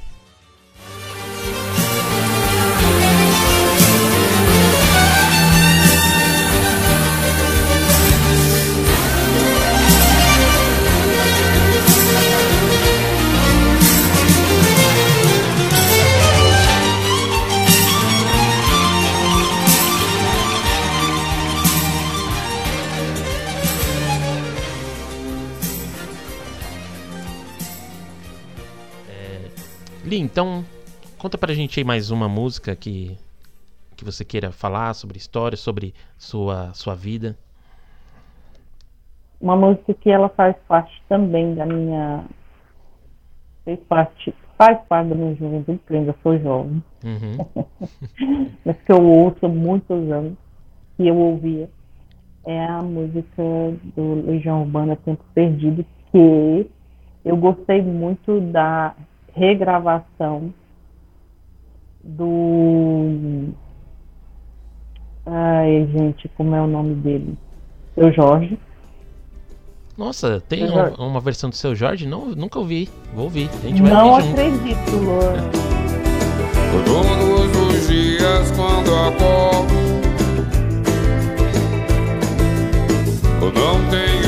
Li, 30.10 30.20
então 30.20 30.66
conta 31.20 31.38
pra 31.38 31.54
gente 31.54 31.80
aí 31.80 31.84
mais 31.86 32.10
uma 32.10 32.28
música 32.28 32.76
que, 32.76 33.16
que 33.96 34.04
você 34.04 34.26
queira 34.26 34.52
falar 34.52 34.96
sobre 34.96 35.20
história, 35.20 35.56
sobre 35.56 35.94
sua, 36.18 36.74
sua 36.74 36.96
vida. 36.96 37.38
Uma 39.40 39.56
música 39.56 39.94
que 39.94 40.10
ela 40.10 40.28
faz 40.30 40.56
parte 40.68 41.00
também 41.08 41.54
da 41.54 41.64
minha. 41.64 42.26
Fez 43.64 43.80
parte, 43.82 44.34
faz 44.58 44.80
parte 44.88 45.10
da 45.10 45.16
minha 45.16 45.36
juventude, 45.36 45.78
porque 45.78 45.98
ainda 45.98 46.16
sou 46.24 46.40
jovem. 46.40 46.84
Uhum. 47.04 47.68
mas 48.66 48.78
que 48.82 48.92
eu 48.92 49.06
ouço 49.06 49.46
há 49.46 49.48
muitos 49.48 50.12
anos, 50.12 50.34
e 50.98 51.08
eu 51.08 51.16
ouvia, 51.16 51.70
é 52.48 52.66
a 52.66 52.82
música 52.82 53.44
do 53.96 54.26
Legião 54.26 54.64
Urbana 54.64 54.96
Tempo 54.96 55.24
Perdido, 55.36 55.86
que 56.12 56.68
eu 57.24 57.38
gostei 57.38 57.80
muito 57.84 58.42
da 58.42 58.96
regravação 59.36 60.54
do. 62.04 63.50
Ai, 65.26 65.88
gente, 65.92 66.28
como 66.30 66.56
é 66.56 66.62
o 66.62 66.68
nome 66.68 66.96
dele? 66.96 67.38
Seu 67.96 68.12
Jorge. 68.12 68.58
Nossa, 69.98 70.42
tem 70.48 70.64
uma, 70.70 70.90
uma 70.98 71.20
versão 71.20 71.50
do 71.50 71.56
seu 71.56 71.76
Jorge? 71.76 72.08
Não, 72.08 72.28
nunca 72.28 72.58
ouvi. 72.58 72.88
Vou 73.14 73.26
ouvir. 73.26 73.50
A 73.64 73.68
gente 73.68 73.82
vai 73.82 73.92
Não 73.92 74.16
acredito, 74.16 74.92
Lô. 74.96 75.20
Todos 76.86 77.58
os 77.76 77.88
dias 77.90 78.52
quando 78.52 78.96
acordo 78.96 79.80
Eu 83.42 83.52
não 83.54 83.90
tenho 83.90 84.19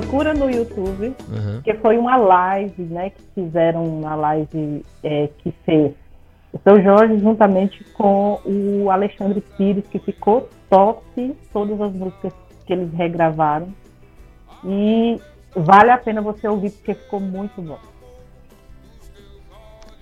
procura 0.00 0.32
no 0.34 0.50
YouTube, 0.50 1.14
Uhum. 1.28 1.60
que 1.62 1.74
foi 1.74 1.98
uma 1.98 2.16
live, 2.16 2.82
né, 2.84 3.10
que 3.10 3.22
fizeram 3.34 3.84
uma 3.84 4.14
live 4.14 4.84
é, 5.02 5.28
que 5.38 5.52
fez 5.64 5.92
o 6.52 6.58
seu 6.62 6.82
Jorge 6.82 7.18
juntamente 7.18 7.82
com 7.94 8.38
o 8.44 8.90
Alexandre 8.90 9.40
Pires, 9.56 9.84
que 9.90 9.98
ficou 9.98 10.48
top 10.68 11.34
todas 11.52 11.80
as 11.80 11.92
músicas 11.92 12.32
que 12.66 12.72
eles 12.72 12.92
regravaram. 12.94 13.68
E 14.64 15.18
vale 15.56 15.90
a 15.90 15.98
pena 15.98 16.20
você 16.20 16.46
ouvir 16.46 16.70
porque 16.70 16.94
ficou 16.94 17.20
muito 17.20 17.60
bom. 17.60 17.78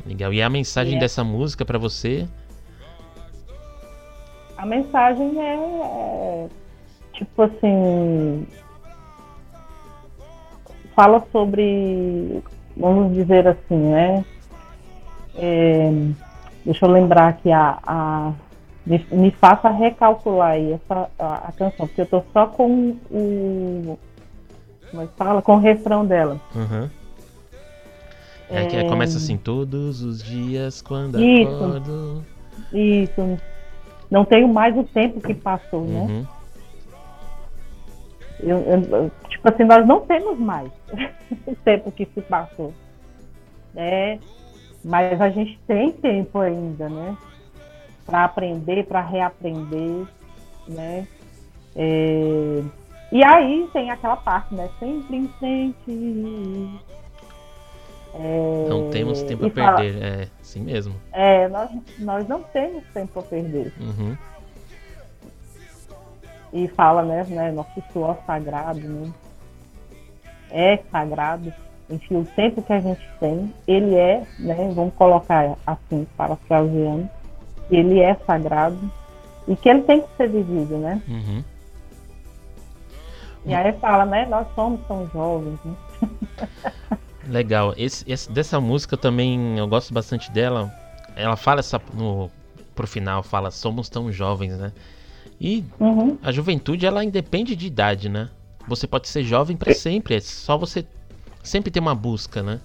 Legal. 0.07 0.33
E 0.33 0.42
a 0.42 0.48
mensagem 0.50 0.96
É. 0.96 1.00
dessa 1.00 1.22
música 1.22 1.64
pra 1.64 1.79
você? 1.79 2.26
A 4.57 4.66
mensagem 4.66 5.40
é, 5.40 5.55
é, 5.55 6.48
tipo 7.14 7.42
assim 7.42 8.46
fala 11.01 11.25
sobre 11.33 12.43
vamos 12.77 13.15
dizer 13.15 13.49
assim, 13.49 13.75
né? 13.75 14.23
É, 15.35 15.91
deixa 16.63 16.85
eu 16.85 16.91
lembrar 16.91 17.29
aqui 17.29 17.51
a, 17.51 17.79
a 17.87 18.33
me, 18.85 19.07
me 19.11 19.31
faça 19.31 19.71
recalcular 19.71 20.51
aí 20.51 20.73
essa, 20.73 21.09
a, 21.19 21.35
a 21.49 21.53
canção, 21.53 21.87
porque 21.87 22.03
eu 22.03 22.07
tô 22.07 22.23
só 22.35 22.47
com 22.49 22.97
o 23.11 23.99
como 24.91 25.03
é 25.03 25.07
que 25.07 25.13
fala? 25.17 25.41
Com 25.41 25.55
o 25.55 25.59
refrão 25.59 26.05
dela. 26.05 26.39
Uhum. 26.55 26.91
É, 28.51 28.67
que 28.67 28.77
É. 28.77 28.85
começa 28.85 29.17
assim, 29.17 29.39
todos 29.39 30.03
os 30.03 30.23
dias 30.23 30.83
quando 30.83 31.19
Isso. 31.19 31.55
acordo. 31.55 32.25
Isso. 32.75 33.39
Não 34.11 34.25
tenho 34.27 34.49
mais 34.49 34.77
o 34.77 34.83
tempo 34.83 35.21
que 35.21 35.33
passou, 35.33 35.87
né? 35.87 36.01
Uhum. 36.01 36.27
Eu- 38.42 38.59
eu- 38.61 39.11
tipo 39.29 39.48
assim, 39.48 39.64
nós 39.64 39.87
não 39.87 40.00
temos 40.00 40.38
mais 40.38 40.70
o 41.46 41.55
tempo 41.57 41.90
que 41.92 42.07
se 42.07 42.20
passou. 42.22 42.72
Né? 43.74 44.18
Mas 44.85 45.20
a 45.20 45.29
gente 45.31 45.59
tem 45.66 45.92
tempo 45.92 46.38
ainda, 46.38 46.88
né? 46.88 47.16
Para 48.07 48.24
aprender, 48.24 48.85
para 48.87 49.00
reaprender, 49.00 50.07
né? 50.66 51.07
É, 51.76 52.62
E 53.12 53.24
aí 53.24 53.68
tem 53.72 53.90
aquela 53.90 54.16
parte, 54.16 54.55
né? 54.55 54.68
Sempre 54.79 55.16
em 55.16 55.29
frente. 55.38 56.81
É, 58.14 58.66
Não 58.68 58.90
temos 58.90 59.22
tempo 59.22 59.44
a 59.44 59.48
e 59.48 59.50
fala- 59.50 59.76
perder. 59.76 60.03
É, 60.03 60.29
assim 60.40 60.61
mesmo. 60.62 60.94
É, 61.12 61.46
nós, 61.48 61.70
nós 61.98 62.26
não 62.29 62.42
temos 62.42 62.83
tempo 62.92 63.20
a 63.20 63.22
perder. 63.22 63.72
Uhum. 63.81 64.16
E 66.53 66.67
fala, 66.69 67.03
né, 67.03 67.25
né, 67.29 67.53
nosso 67.53 67.83
suor 67.93 68.17
sagrado, 68.27 68.81
né, 68.81 69.11
é 70.51 70.79
sagrado, 70.91 71.53
enfim, 71.89 72.17
o 72.17 72.25
tempo 72.25 72.61
que 72.63 72.73
a 72.73 72.81
gente 72.81 73.09
tem, 73.21 73.53
ele 73.67 73.95
é, 73.95 74.23
né, 74.39 74.71
vamos 74.75 74.95
colocar 74.95 75.57
assim, 75.67 76.07
parafraseando, 76.17 77.09
ele 77.71 78.01
é 78.01 78.15
sagrado 78.27 78.79
e 79.47 79.55
que 79.57 79.69
ele 79.69 79.83
tem 79.83 80.01
que 80.03 80.09
ser 80.17 80.29
vivido, 80.29 80.77
né, 80.79 81.01
Uhum. 81.09 81.45
e 83.47 83.55
aí 83.55 83.73
fala, 83.75 84.05
né, 84.05 84.27
nós 84.27 84.47
somos 84.55 84.81
tão 84.87 85.09
jovens, 85.13 85.59
né, 85.65 85.75
Legal. 87.29 87.75
Esse, 87.77 88.11
esse- 88.11 88.33
dessa 88.33 88.61
música 88.61 88.97
também 88.97 89.57
eu 89.59 89.69
gosto 89.69 89.93
bastante 89.95 90.33
dela. 90.33 90.73
Ela 91.15 91.37
fala 91.37 91.61
essa, 91.61 91.81
no 91.95 92.31
pro 92.75 92.87
final 92.87 93.23
fala 93.23 93.51
somos 93.51 93.89
tão 93.91 94.11
jovens, 94.11 94.57
né? 94.59 94.73
E 95.40 95.64
Uhum. 95.81 96.18
a 96.22 96.31
juventude 96.31 96.85
ela 96.87 97.03
independe 97.05 97.57
de 97.57 97.66
idade, 97.66 98.09
né? 98.09 98.29
Você 98.66 98.87
pode 98.87 99.09
ser 99.09 99.24
jovem 99.24 99.57
para 99.57 99.70
sempre, 99.70 100.14
é 100.14 100.20
só 100.20 100.59
você 100.59 100.85
sempre 101.42 101.70
ter 101.70 101.81
uma 101.81 101.94
busca, 101.94 102.42
né? 102.42 102.61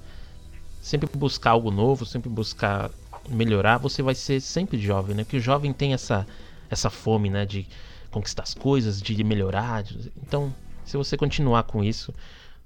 Sempre 0.82 1.10
buscar 1.18 1.52
algo 1.52 1.72
novo, 1.72 2.06
sempre 2.06 2.30
buscar 2.30 2.92
melhorar, 3.30 3.78
você 3.78 4.04
vai 4.04 4.14
ser 4.14 4.40
sempre 4.42 4.78
jovem, 4.78 5.16
né? 5.16 5.24
Porque 5.24 5.38
o 5.38 5.42
jovem 5.42 5.74
tem 5.74 5.94
essa 5.94 6.28
essa 6.70 6.90
fome, 6.90 7.30
né, 7.30 7.46
de 7.46 7.66
conquistar 8.12 8.44
as 8.44 8.54
coisas, 8.54 9.02
de 9.02 9.24
melhorar. 9.24 9.84
Então, 10.18 10.54
se 10.84 10.98
você 10.98 11.16
continuar 11.16 11.64
com 11.64 11.84
isso 11.84 12.14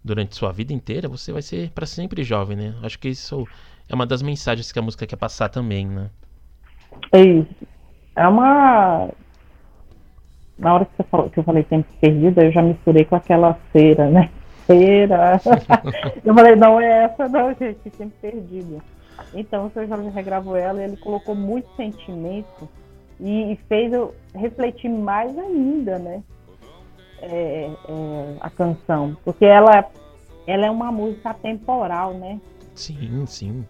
durante 0.03 0.35
sua 0.35 0.51
vida 0.51 0.71
inteira, 0.73 1.07
você 1.09 1.31
vai 1.31 1.41
ser 1.41 1.69
para 1.71 1.85
sempre 1.85 2.23
jovem, 2.23 2.55
né? 2.57 2.75
Acho 2.81 2.97
que 2.97 3.09
isso 3.09 3.47
é 3.87 3.93
uma 3.95 4.05
das 4.05 4.21
mensagens 4.21 4.71
que 4.71 4.79
a 4.79 4.81
música 4.81 5.05
quer 5.05 5.17
passar 5.17 5.49
também, 5.49 5.85
né? 5.85 6.09
É 7.11 7.21
isso. 7.21 7.55
É 8.15 8.27
uma. 8.27 9.09
Na 10.59 10.73
hora 10.73 10.85
que, 10.85 11.03
falou, 11.03 11.29
que 11.29 11.39
eu 11.39 11.43
falei 11.43 11.63
tempo 11.63 11.87
perdido, 12.01 12.41
eu 12.41 12.51
já 12.51 12.61
misturei 12.61 13.05
com 13.05 13.15
aquela 13.15 13.57
cera, 13.71 14.09
né? 14.09 14.29
Cera. 14.67 15.41
eu 16.23 16.33
falei, 16.33 16.55
não 16.55 16.79
é 16.79 17.05
essa, 17.05 17.27
não, 17.27 17.53
gente, 17.55 17.89
tempo 17.89 18.13
perdido. 18.21 18.81
Então, 19.33 19.65
o 19.65 19.71
seu 19.71 19.87
Jorge 19.87 20.09
regravou 20.09 20.55
ela 20.55 20.79
e 20.81 20.83
ele 20.83 20.97
colocou 20.97 21.33
muito 21.33 21.67
sentimento 21.75 22.69
e, 23.19 23.53
e 23.53 23.55
fez 23.67 23.91
eu 23.91 24.13
refletir 24.35 24.89
mais 24.89 25.35
ainda, 25.37 25.97
né? 25.97 26.21
É, 27.21 27.71
é, 27.87 28.35
a 28.39 28.49
canção. 28.49 29.17
Porque 29.25 29.45
ela, 29.45 29.85
ela 30.45 30.65
é 30.65 30.71
uma 30.71 30.91
música 30.91 31.31
atemporal, 31.31 32.13
né? 32.13 32.39
Sim, 32.75 33.25
sim. 33.25 33.65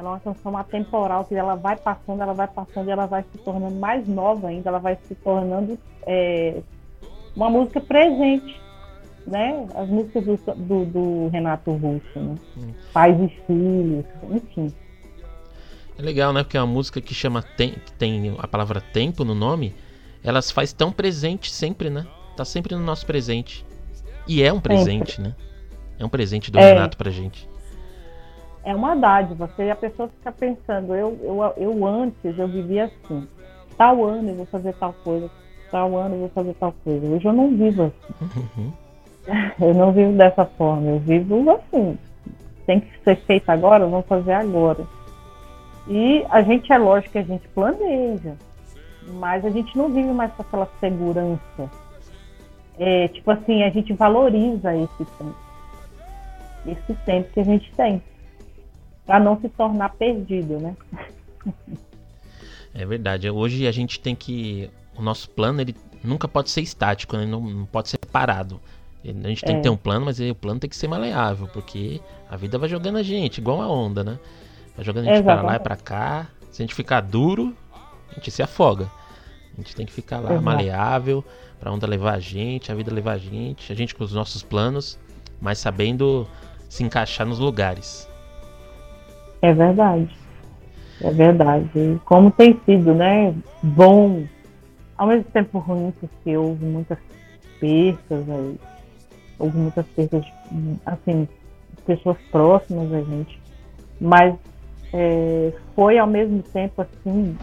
Ela 0.00 0.08
é 0.08 0.12
uma 0.12 0.20
canção 0.20 0.56
atemporal, 0.56 1.26
que 1.26 1.34
ela 1.34 1.54
vai 1.54 1.76
passando, 1.76 2.22
ela 2.22 2.32
vai 2.32 2.48
passando 2.48 2.88
e 2.88 2.90
ela 2.90 3.04
vai 3.04 3.22
se 3.22 3.36
tornando 3.38 3.74
mais 3.74 4.08
nova 4.08 4.48
ainda, 4.48 4.70
ela 4.70 4.78
vai 4.78 4.96
se 5.06 5.14
tornando 5.16 5.78
é, 6.06 6.62
uma 7.36 7.50
música 7.50 7.82
presente, 7.82 8.58
né? 9.26 9.66
As 9.74 9.86
músicas 9.90 10.24
do, 10.24 10.36
do, 10.56 10.84
do 10.86 11.28
Renato 11.28 11.72
Russo, 11.72 12.18
né? 12.18 12.34
Hum. 12.56 12.72
Pais 12.94 13.20
e 13.20 13.28
filhos, 13.46 14.06
enfim. 14.30 14.72
É 15.98 16.02
legal, 16.02 16.32
né? 16.32 16.42
Porque 16.42 16.56
é 16.56 16.60
uma 16.62 16.72
música 16.72 16.98
que 17.02 17.14
chama 17.14 17.42
tem, 17.42 17.72
que 17.72 17.92
tem 17.92 18.34
a 18.38 18.48
palavra 18.48 18.80
tempo 18.80 19.22
no 19.22 19.34
nome, 19.34 19.74
ela 20.24 20.40
se 20.40 20.50
faz 20.50 20.72
tão 20.72 20.90
presente 20.90 21.52
sempre, 21.52 21.90
né? 21.90 22.06
Tá 22.38 22.44
sempre 22.46 22.74
no 22.74 22.82
nosso 22.82 23.04
presente. 23.04 23.66
E 24.26 24.42
é 24.42 24.50
um 24.50 24.60
presente, 24.60 25.20
né? 25.20 25.34
É 25.98 26.04
um 26.06 26.08
presente 26.08 26.50
do 26.50 26.58
É. 26.58 26.72
Renato 26.72 26.96
pra 26.96 27.10
gente. 27.10 27.46
É 28.62 28.74
uma 28.74 28.94
dádiva, 28.94 29.46
você, 29.46 29.70
a 29.70 29.76
pessoa 29.76 30.08
fica 30.08 30.30
pensando, 30.32 30.94
eu, 30.94 31.18
eu, 31.22 31.54
eu 31.56 31.86
antes 31.86 32.38
eu 32.38 32.46
vivia 32.46 32.84
assim, 32.84 33.26
tal 33.76 34.04
ano 34.04 34.28
eu 34.28 34.34
vou 34.36 34.46
fazer 34.46 34.74
tal 34.74 34.92
coisa, 35.02 35.30
tal 35.70 35.96
ano 35.96 36.14
eu 36.14 36.20
vou 36.20 36.28
fazer 36.28 36.54
tal 36.54 36.74
coisa. 36.84 37.06
Hoje 37.06 37.24
eu 37.24 37.32
não 37.32 37.56
vivo 37.56 37.84
assim. 37.84 38.36
Uhum. 38.56 38.72
Eu 39.60 39.74
não 39.74 39.92
vivo 39.92 40.12
dessa 40.12 40.44
forma, 40.44 40.90
eu 40.90 40.98
vivo 40.98 41.50
assim. 41.50 41.96
Tem 42.66 42.80
que 42.80 42.98
ser 43.04 43.16
feito 43.16 43.48
agora, 43.50 43.86
vamos 43.86 44.06
fazer 44.06 44.32
agora. 44.32 44.84
E 45.86 46.24
a 46.30 46.42
gente, 46.42 46.72
é 46.72 46.78
lógico 46.78 47.12
que 47.12 47.18
a 47.18 47.22
gente 47.22 47.46
planeja, 47.48 48.34
mas 49.14 49.44
a 49.44 49.50
gente 49.50 49.76
não 49.76 49.88
vive 49.88 50.10
mais 50.10 50.32
com 50.32 50.42
aquela 50.42 50.68
segurança. 50.80 51.70
É, 52.78 53.08
tipo 53.08 53.30
assim, 53.30 53.62
a 53.62 53.70
gente 53.70 53.92
valoriza 53.92 54.74
esse 54.74 55.04
tempo. 55.04 55.36
Esse 56.66 56.94
tempo 57.04 57.32
que 57.32 57.40
a 57.40 57.44
gente 57.44 57.72
tem. 57.74 58.02
Para 59.10 59.18
não 59.18 59.40
se 59.40 59.48
tornar 59.48 59.88
perdido, 59.96 60.60
né? 60.60 60.76
É 62.72 62.86
verdade. 62.86 63.28
Hoje 63.28 63.66
a 63.66 63.72
gente 63.72 63.98
tem 63.98 64.14
que. 64.14 64.70
O 64.96 65.02
nosso 65.02 65.28
plano 65.30 65.60
ele 65.60 65.74
nunca 66.04 66.28
pode 66.28 66.48
ser 66.48 66.60
estático, 66.60 67.16
né? 67.16 67.26
não, 67.26 67.40
não 67.40 67.66
pode 67.66 67.88
ser 67.88 67.98
parado. 67.98 68.60
A 69.04 69.08
gente 69.28 69.42
tem 69.42 69.54
É. 69.54 69.58
que 69.58 69.64
ter 69.64 69.68
um 69.68 69.76
plano, 69.76 70.04
mas 70.06 70.20
o 70.20 70.32
plano 70.36 70.60
tem 70.60 70.70
que 70.70 70.76
ser 70.76 70.86
maleável, 70.86 71.48
porque 71.48 72.00
a 72.30 72.36
vida 72.36 72.56
vai 72.56 72.68
jogando 72.68 72.98
a 72.98 73.02
gente, 73.02 73.38
igual 73.38 73.60
a 73.60 73.66
onda, 73.66 74.04
né? 74.04 74.16
Vai 74.76 74.84
jogando 74.84 75.08
a 75.08 75.12
gente 75.14 75.24
pra 75.24 75.34
lá 75.34 75.40
e 75.40 75.44
Exatamente. 75.56 75.62
pra 75.64 75.76
cá. 75.76 76.28
Se 76.52 76.62
a 76.62 76.64
gente 76.64 76.74
ficar 76.76 77.00
duro, 77.00 77.52
a 78.12 78.14
gente 78.14 78.30
se 78.30 78.44
afoga. 78.44 78.88
A 79.54 79.56
gente 79.60 79.74
tem 79.74 79.84
que 79.86 79.92
ficar 79.92 80.20
lá 80.20 80.30
Exato. 80.30 80.44
maleável 80.44 81.24
pra 81.58 81.72
onda 81.72 81.84
levar 81.84 82.14
a 82.14 82.20
gente, 82.20 82.70
a 82.70 82.76
vida 82.76 82.94
levar 82.94 83.14
a 83.14 83.18
gente, 83.18 83.72
a 83.72 83.74
gente 83.74 83.92
com 83.92 84.04
os 84.04 84.12
nossos 84.12 84.44
planos, 84.44 84.96
mas 85.40 85.58
sabendo 85.58 86.28
se 86.68 86.84
encaixar 86.84 87.26
nos 87.26 87.40
lugares. 87.40 88.08
É 89.42 89.52
verdade. 89.52 90.16
É 91.02 91.10
verdade. 91.10 92.00
Como 92.04 92.30
tem 92.30 92.58
sido, 92.64 92.94
né? 92.94 93.34
Bom, 93.62 94.24
ao 94.96 95.06
mesmo 95.06 95.24
tempo 95.24 95.58
ruim, 95.58 95.92
porque 95.98 96.36
houve 96.36 96.64
muitas 96.64 96.98
percas 97.58 98.28
aí. 98.28 98.56
Houve 99.38 99.56
muitas 99.56 99.86
percas, 99.86 100.24
assim, 100.84 101.26
pessoas 101.86 102.18
próximas 102.30 102.92
a 102.92 103.00
gente. 103.00 103.40
Mas 103.98 104.34
é, 104.92 105.52
foi 105.74 105.98
ao 105.98 106.06
mesmo 106.06 106.42
tempo 106.42 106.82
assim. 106.82 107.36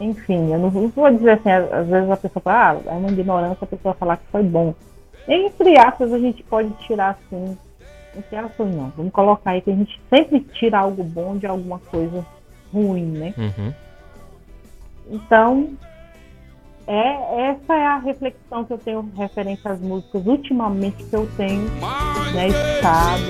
Enfim, 0.00 0.52
eu 0.52 0.58
não, 0.58 0.70
não 0.70 0.88
vou 0.88 1.10
dizer 1.10 1.32
assim, 1.32 1.50
às 1.50 1.88
vezes 1.88 2.10
a 2.10 2.16
pessoa 2.16 2.42
fala, 2.42 2.80
ah, 2.86 2.90
é 2.92 2.92
uma 2.92 3.10
ignorância 3.10 3.64
a 3.64 3.66
pessoa 3.66 3.94
falar 3.94 4.16
que 4.18 4.26
foi 4.30 4.42
bom. 4.42 4.74
Entre 5.26 5.76
aspas, 5.76 6.12
a 6.12 6.18
gente 6.18 6.42
pode 6.44 6.70
tirar 6.86 7.10
assim 7.18 7.56
entre 8.16 8.36
aspas 8.36 8.74
não. 8.74 8.92
Vamos 8.96 9.12
colocar 9.12 9.52
aí 9.52 9.60
que 9.60 9.70
a 9.70 9.74
gente 9.74 10.00
sempre 10.08 10.40
tira 10.40 10.78
algo 10.78 11.02
bom 11.04 11.36
de 11.36 11.46
alguma 11.46 11.78
coisa 11.78 12.24
ruim, 12.72 13.06
né? 13.06 13.34
Uhum. 13.36 13.72
Então, 15.10 15.70
é, 16.86 17.50
essa 17.50 17.74
é 17.74 17.86
a 17.86 17.98
reflexão 17.98 18.64
que 18.64 18.72
eu 18.72 18.78
tenho 18.78 19.10
referente 19.16 19.66
às 19.66 19.80
músicas 19.80 20.26
ultimamente 20.26 21.04
que 21.04 21.14
eu 21.14 21.28
tenho 21.36 21.68
né, 22.34 22.48
escutado. 22.48 23.22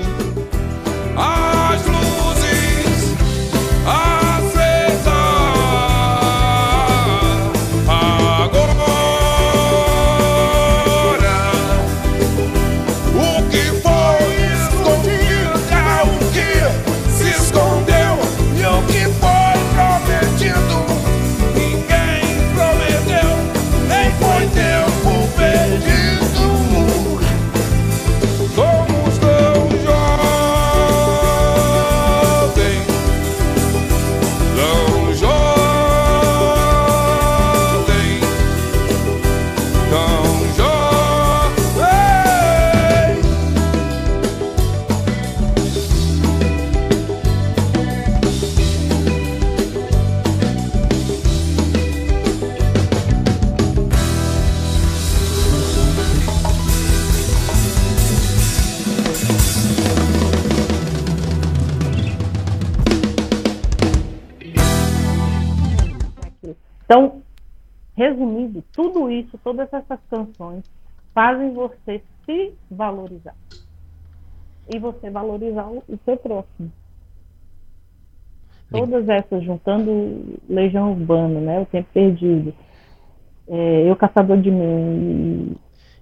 Resumindo, 67.99 68.63
tudo 68.71 69.11
isso, 69.11 69.37
todas 69.43 69.67
essas 69.73 69.99
canções 70.09 70.63
fazem 71.13 71.53
você 71.53 72.01
se 72.25 72.53
valorizar. 72.71 73.35
E 74.73 74.79
você 74.79 75.09
valorizar 75.09 75.67
o, 75.67 75.83
seu 76.05 76.15
próximo. 76.15 76.71
Todas 78.71 79.09
essas, 79.09 79.43
juntando 79.43 80.39
Legião 80.47 80.91
Urbana, 80.91 81.41
né? 81.41 81.59
O 81.59 81.65
Tempo 81.65 81.89
Perdido, 81.91 82.53
é, 83.49 83.89
Eu 83.89 83.95
Caçador 83.97 84.39
de 84.39 84.49
Mim, 84.49 85.57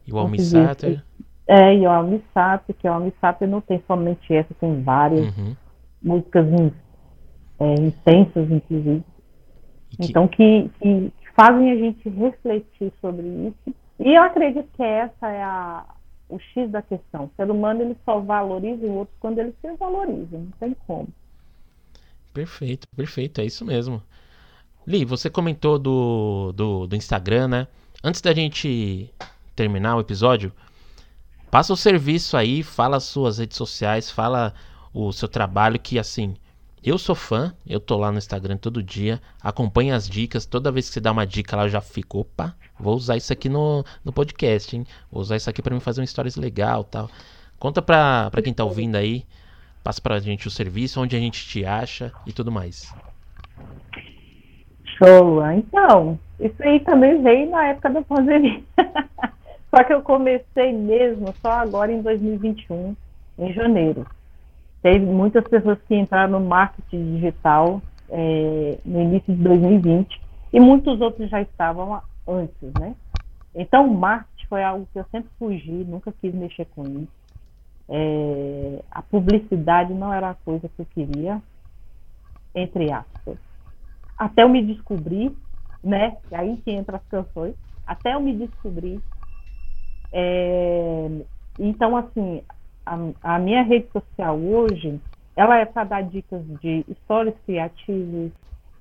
E 0.06 0.14
o 0.14 0.20
Almissater. 0.20 1.04
é, 1.48 1.76
e 1.76 1.88
o 1.88 1.90
Almissater, 1.90 2.76
que 2.76 2.88
o 2.88 2.94
Almissater 2.94 3.48
não 3.48 3.62
tem 3.62 3.82
somente 3.88 4.32
essa, 4.34 4.54
tem 4.60 4.84
várias 4.84 5.36
Uhum. 5.38 5.56
músicas 6.04 6.46
é, 7.60 7.74
intensas, 7.76 8.52
inclusive. 8.52 9.04
Que- 9.90 10.04
Então, 10.04 10.28
que, 10.28 10.70
que 10.80 11.12
fazem 11.38 11.72
a 11.72 11.76
gente 11.76 12.10
refletir 12.10 12.92
sobre 13.00 13.28
isso. 13.28 13.76
E 14.00 14.16
eu 14.16 14.24
acredito 14.24 14.68
que 14.76 14.82
essa 14.82 15.28
é 15.28 15.44
a, 15.44 15.86
o 16.28 16.40
X 16.40 16.70
da 16.72 16.82
questão. 16.82 17.26
O 17.26 17.32
ser 17.38 17.50
humano 17.52 17.84
ele 17.84 17.96
só 18.04 18.20
valoriza 18.20 18.84
o 18.88 18.96
outro 18.96 19.14
quando 19.20 19.38
ele 19.38 19.54
se 19.62 19.72
valoriza, 19.78 20.38
não 20.38 20.52
tem 20.60 20.76
como. 20.88 21.08
Perfeito, 22.34 22.88
perfeito, 22.96 23.40
é 23.40 23.46
isso 23.46 23.64
mesmo. 23.64 24.02
Li, 24.86 25.06
você 25.06 25.30
comentou 25.30 25.78
do, 25.78 26.52
do, 26.54 26.88
do 26.88 26.96
Instagram, 26.96 27.48
né? 27.48 27.68
Antes 28.04 28.22
da 28.22 28.34
gente 28.34 29.14
terminar 29.56 29.96
o 29.96 30.00
episódio, 30.00 30.52
passa 31.52 31.74
o 31.74 31.78
serviço 31.78 32.36
aí, 32.36 32.64
fala 32.64 32.98
as 32.98 33.04
suas 33.04 33.38
redes 33.38 33.58
sociais, 33.58 34.10
fala 34.10 34.54
o 34.94 35.12
seu 35.12 35.28
trabalho, 35.28 35.80
que 35.80 36.00
assim, 36.00 36.36
eu 36.84 36.98
sou 36.98 37.16
fã, 37.16 37.54
eu 37.68 37.80
tô 37.80 37.98
lá 37.98 38.12
no 38.12 38.18
Instagram 38.18 38.58
todo 38.58 38.84
dia, 38.84 39.20
acompanho 39.42 39.96
as 39.96 40.08
dicas, 40.08 40.46
toda 40.46 40.72
vez 40.72 40.88
que 40.88 40.94
você 40.94 41.02
dá 41.02 41.12
uma 41.12 41.26
dica 41.26 41.56
lá 41.56 41.68
já 41.68 41.82
fico, 41.82 42.20
opa, 42.20 42.56
vou 42.80 42.96
usar 42.96 43.18
isso 43.18 43.34
aqui 43.34 43.50
no, 43.50 43.84
no 44.06 44.14
podcast, 44.14 44.76
hein? 44.76 44.86
Vou 45.12 45.22
usar 45.22 45.36
isso 45.36 45.50
aqui 45.50 45.62
para 45.62 45.74
me 45.74 45.82
fazer 45.82 46.02
um 46.02 46.06
stories 46.06 46.36
legal 46.36 46.84
tal. 46.84 47.10
Conta 47.60 47.82
pra, 47.82 48.30
pra 48.30 48.42
quem 48.42 48.54
tá 48.54 48.64
ouvindo 48.64 48.96
aí, 48.96 49.26
passa 49.84 50.00
pra 50.00 50.20
gente 50.20 50.48
o 50.48 50.52
serviço, 50.52 51.02
onde 51.02 51.16
a 51.16 51.20
gente 51.20 51.48
te 51.48 51.66
acha 51.66 52.12
e 52.26 52.32
tudo 52.32 52.52
mais. 52.52 52.94
Show! 54.98 55.44
Então, 55.52 56.20
isso 56.40 56.62
aí 56.62 56.80
também 56.82 57.22
veio 57.22 57.50
na 57.50 57.68
época 57.68 57.90
da 57.90 58.02
pandemia. 58.04 58.62
só 59.74 59.84
que 59.84 59.94
eu 59.94 60.02
comecei 60.02 60.72
mesmo 60.72 61.34
só 61.42 61.52
agora 61.52 61.92
em 61.92 62.02
2021, 62.02 62.96
em 63.40 63.54
janeiro. 63.54 64.06
Teve 64.82 65.06
muitas 65.06 65.46
pessoas 65.48 65.80
que 65.88 65.96
entraram 65.96 66.40
no 66.40 66.46
marketing 66.46 67.16
digital 67.16 67.82
é, 68.10 68.80
no 68.86 69.02
início 69.02 69.36
de 69.36 69.44
2020 69.44 70.22
e 70.54 70.60
muitos 70.60 71.02
outros 71.02 71.30
já 71.30 71.42
estavam 71.42 72.02
antes, 72.28 72.76
né? 72.76 72.96
Então, 73.56 73.88
marketing 73.88 74.46
foi 74.48 74.64
algo 74.64 74.88
que 74.94 75.00
eu 75.00 75.06
sempre 75.12 75.30
fugi, 75.40 75.72
nunca 75.72 76.12
quis 76.12 76.34
mexer 76.34 76.66
com 76.66 76.86
isso. 77.02 77.12
É, 77.90 78.84
a 78.92 79.02
publicidade 79.02 79.94
não 79.94 80.14
era 80.14 80.32
a 80.32 80.36
coisa 80.36 80.70
que 80.70 80.82
eu 80.82 80.86
queria, 80.86 81.42
entre 82.54 82.92
aspas. 82.92 83.38
Até 84.18 84.44
eu 84.44 84.50
me 84.50 84.64
descobrir, 84.66 85.36
né? 85.84 86.18
E 86.32 86.36
aí 86.36 86.58
que 86.58 86.72
entra 86.72 86.98
as 86.98 87.06
canções. 87.08 87.56
Até 87.86 88.14
eu 88.14 88.20
me 88.20 88.36
descobrir. 88.36 89.02
É, 90.12 91.08
então, 91.58 91.96
assim, 91.96 92.44
a, 92.88 93.36
a, 93.36 93.40
minha 93.40 93.64
rede 93.64 93.88
social 93.92 94.38
hoje, 94.38 95.00
ela 95.36 95.58
é 95.58 95.66
para 95.66 95.84
dar 95.84 96.04
dicas 96.04 96.42
de 96.62 96.86
histórias 96.88 97.36
criativas, 97.46 98.32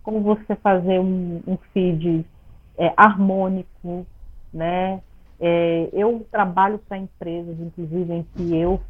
como 0.03 0.21
você 0.21 0.55
fazer 0.57 1.01
um, 1.01 1.43
um 1.47 1.57
feed 1.73 2.25
é, 2.79 2.93
harmônico, 2.97 4.07
né? 4.53 5.01
É, 5.39 5.89
eu 5.93 6.27
trabalho 6.31 6.79
para 6.79 6.97
empresas, 6.97 7.59
inclusive, 7.61 8.15
em 8.15 8.23
que 8.35 8.57
eu 8.57 8.81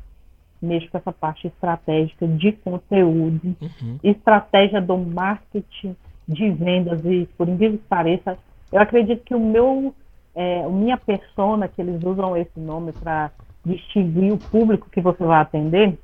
mexo 0.60 0.90
com 0.90 0.98
essa 0.98 1.12
parte 1.12 1.46
estratégica 1.46 2.26
de 2.26 2.52
conteúdo, 2.52 3.56
uhum. 3.60 3.98
estratégia 4.02 4.80
do 4.80 4.96
marketing 4.96 5.96
de 6.26 6.50
vendas 6.50 7.04
e, 7.04 7.28
por 7.36 7.48
incrível 7.48 7.78
que 7.78 7.84
pareça, 7.84 8.38
eu 8.72 8.80
acredito 8.80 9.22
que 9.24 9.34
o 9.34 9.40
meu, 9.40 9.94
é, 10.34 10.64
a 10.64 10.68
minha 10.68 10.96
persona, 10.96 11.68
que 11.68 11.80
eles 11.80 12.02
usam 12.02 12.36
esse 12.36 12.58
nome 12.58 12.92
para 12.92 13.30
distinguir 13.66 14.32
o 14.32 14.38
público 14.38 14.88
que 14.88 15.00
você 15.00 15.24
vai 15.24 15.40
atender, 15.42 15.98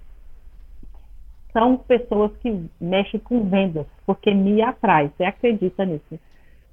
são 1.53 1.77
pessoas 1.77 2.33
que 2.39 2.67
mexem 2.81 3.21
com 3.21 3.49
vendas, 3.49 3.87
porque 4.05 4.35
me 4.35 4.61
atrai. 4.63 5.11
Você 5.17 5.25
acredita 5.25 5.85
nisso? 5.85 6.19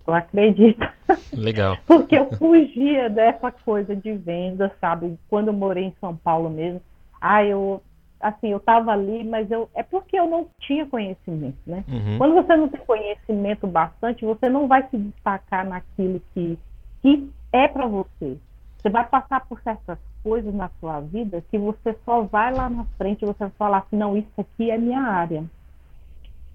Eu 0.08 0.14
acredito. 0.14 0.88
Legal. 1.34 1.78
porque 1.86 2.18
eu 2.18 2.32
fugia 2.32 3.10
dessa 3.10 3.52
coisa 3.52 3.96
de 3.96 4.14
vendas, 4.14 4.72
sabe? 4.82 5.18
Quando 5.30 5.50
eu 5.50 5.54
morei 5.54 5.86
em 5.86 5.96
São 6.00 6.16
Paulo 6.16 6.50
mesmo, 6.50 6.82
ah, 7.22 7.44
eu 7.44 7.82
assim, 8.20 8.50
eu 8.50 8.58
estava 8.58 8.92
ali, 8.92 9.24
mas 9.24 9.50
eu 9.50 9.70
é 9.74 9.82
porque 9.82 10.20
eu 10.20 10.28
não 10.28 10.48
tinha 10.60 10.86
conhecimento, 10.86 11.58
né? 11.66 11.86
Uhum. 11.88 12.18
Quando 12.18 12.36
você 12.36 12.58
não 12.58 12.68
tem 12.68 12.82
conhecimento 12.82 13.66
bastante, 13.68 14.26
você 14.26 14.50
não 14.50 14.68
vai 14.68 14.88
se 14.90 14.98
destacar 14.98 15.66
naquilo 15.66 16.22
que, 16.34 16.58
que 17.02 17.30
é 17.54 17.68
para 17.68 17.86
você. 17.86 18.38
Você 18.82 18.90
vai 18.90 19.06
passar 19.08 19.46
por 19.46 19.60
certas 19.62 19.98
coisas 20.24 20.54
na 20.54 20.70
sua 20.80 21.02
vida 21.02 21.44
que 21.52 21.58
você 21.58 21.96
só 22.06 22.22
vai 22.22 22.54
lá 22.54 22.70
na 22.70 22.86
frente 22.98 23.24
e 23.24 23.26
você 23.26 23.40
vai 23.40 23.50
falar 23.52 23.78
assim, 23.80 23.98
não, 23.98 24.16
isso 24.16 24.30
aqui 24.38 24.72
é 24.72 24.78
minha 24.78 25.02
área. 25.02 25.44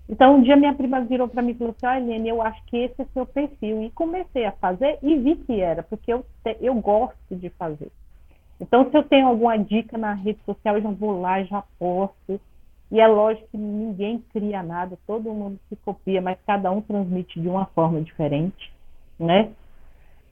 Então, 0.08 0.36
um 0.36 0.42
dia 0.42 0.56
minha 0.56 0.74
prima 0.74 1.00
virou 1.02 1.28
para 1.28 1.42
mim 1.42 1.52
e 1.52 1.54
falou 1.54 1.74
assim, 1.76 1.86
olha, 1.86 2.14
Helene, 2.14 2.28
eu 2.28 2.42
acho 2.42 2.62
que 2.66 2.76
esse 2.76 3.02
é 3.02 3.06
seu 3.12 3.26
perfil. 3.26 3.82
E 3.82 3.90
comecei 3.90 4.44
a 4.44 4.52
fazer 4.52 4.98
e 5.02 5.18
vi 5.18 5.36
que 5.36 5.60
era, 5.60 5.82
porque 5.82 6.12
eu, 6.12 6.24
eu 6.60 6.74
gosto 6.74 7.16
de 7.30 7.48
fazer. 7.50 7.90
Então, 8.60 8.88
se 8.90 8.96
eu 8.96 9.02
tenho 9.02 9.28
alguma 9.28 9.58
dica 9.58 9.98
na 9.98 10.12
rede 10.14 10.38
social, 10.44 10.76
eu 10.76 10.82
já 10.82 10.90
vou 10.90 11.20
lá 11.20 11.42
já 11.42 11.62
posto. 11.78 12.40
E 12.90 13.00
é 13.00 13.06
lógico 13.06 13.48
que 13.50 13.56
ninguém 13.56 14.22
cria 14.32 14.62
nada, 14.62 14.98
todo 15.06 15.32
mundo 15.32 15.58
se 15.68 15.76
copia, 15.76 16.20
mas 16.20 16.38
cada 16.46 16.70
um 16.70 16.80
transmite 16.80 17.40
de 17.40 17.48
uma 17.48 17.66
forma 17.66 18.00
diferente, 18.00 18.72
né? 19.18 19.50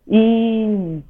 E 0.06 1.02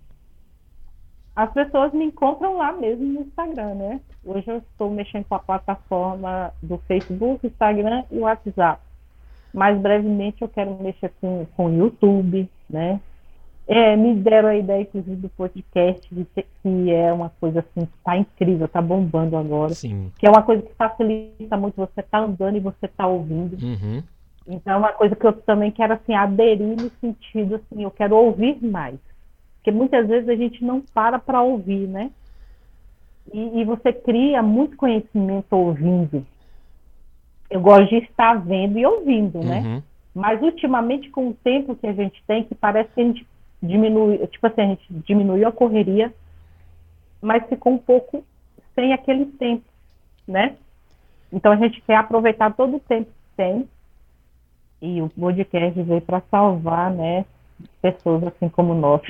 as 1.34 1.50
pessoas 1.52 1.92
me 1.92 2.04
encontram 2.04 2.58
lá 2.58 2.72
mesmo 2.72 3.04
no 3.04 3.20
Instagram, 3.22 3.74
né? 3.74 4.00
Hoje 4.24 4.44
eu 4.48 4.58
estou 4.58 4.90
mexendo 4.90 5.24
com 5.24 5.34
a 5.34 5.38
plataforma 5.38 6.52
do 6.62 6.78
Facebook, 6.86 7.46
Instagram 7.46 8.04
e 8.10 8.18
WhatsApp. 8.18 8.80
Mais 9.52 9.78
brevemente 9.78 10.42
eu 10.42 10.48
quero 10.48 10.76
mexer 10.82 11.10
com 11.20 11.46
o 11.56 11.70
YouTube, 11.70 12.48
né? 12.68 13.00
É, 13.66 13.96
me 13.96 14.14
deram 14.16 14.48
a 14.48 14.56
ideia, 14.56 14.82
inclusive, 14.82 15.16
do 15.16 15.28
podcast, 15.30 16.08
ter, 16.34 16.46
que 16.62 16.90
é 16.90 17.12
uma 17.12 17.30
coisa 17.40 17.60
assim, 17.60 17.88
tá 18.04 18.16
incrível, 18.16 18.66
tá 18.66 18.82
bombando 18.82 19.36
agora. 19.36 19.72
Sim. 19.72 20.10
Que 20.18 20.26
é 20.26 20.30
uma 20.30 20.42
coisa 20.42 20.62
que 20.62 20.74
facilita 20.74 21.56
muito, 21.56 21.76
você 21.76 22.02
tá 22.02 22.18
andando 22.18 22.56
e 22.56 22.60
você 22.60 22.88
tá 22.88 23.06
ouvindo. 23.06 23.56
Uhum. 23.64 24.02
Então 24.46 24.74
é 24.74 24.76
uma 24.76 24.92
coisa 24.92 25.14
que 25.14 25.26
eu 25.26 25.32
também 25.32 25.70
quero 25.70 25.92
assim, 25.92 26.14
aderir 26.14 26.76
no 26.76 26.90
sentido 27.00 27.54
assim, 27.54 27.84
eu 27.84 27.90
quero 27.90 28.16
ouvir 28.16 28.62
mais. 28.62 28.98
Porque 29.62 29.70
muitas 29.70 30.08
vezes 30.08 30.28
a 30.28 30.34
gente 30.34 30.64
não 30.64 30.80
para 30.80 31.20
para 31.20 31.40
ouvir, 31.40 31.86
né? 31.86 32.10
E, 33.32 33.60
e, 33.60 33.64
você 33.64 33.92
cria 33.92 34.42
muito 34.42 34.76
conhecimento 34.76 35.52
ouvindo. 35.52 36.26
Eu 37.48 37.60
gosto 37.60 37.88
de 37.88 37.98
estar 37.98 38.34
vendo 38.34 38.76
e 38.76 38.84
ouvindo, 38.84 39.38
né? 39.38 39.60
Uhum. 39.60 39.82
Mas 40.12 40.42
ultimamente, 40.42 41.08
com 41.10 41.28
o 41.28 41.34
tempo 41.34 41.76
que 41.76 41.86
a 41.86 41.92
gente 41.92 42.20
tem, 42.26 42.42
que 42.42 42.56
parece 42.56 42.90
que 42.92 43.00
a 43.00 43.04
gente 43.04 43.24
diminui, 43.62 44.18
tipo 44.26 44.44
assim, 44.48 44.62
a 44.62 44.66
gente 44.66 44.84
diminuiu 45.06 45.46
a 45.46 45.52
correria, 45.52 46.12
mas 47.20 47.46
ficou 47.48 47.74
um 47.74 47.78
pouco 47.78 48.24
sem 48.74 48.92
aquele 48.92 49.26
tempo, 49.26 49.64
né? 50.26 50.56
Então 51.32 51.52
a 51.52 51.56
gente 51.56 51.80
quer 51.82 51.96
aproveitar 51.96 52.52
todo 52.54 52.78
o 52.78 52.80
tempo 52.80 53.06
que 53.06 53.36
tem 53.36 53.68
e 54.80 55.00
o 55.00 55.08
podcast 55.08 55.80
veio 55.80 56.00
para 56.00 56.20
salvar, 56.22 56.90
né? 56.90 57.24
Pessoas 57.80 58.24
assim 58.24 58.48
como 58.48 58.74
nós. 58.74 59.00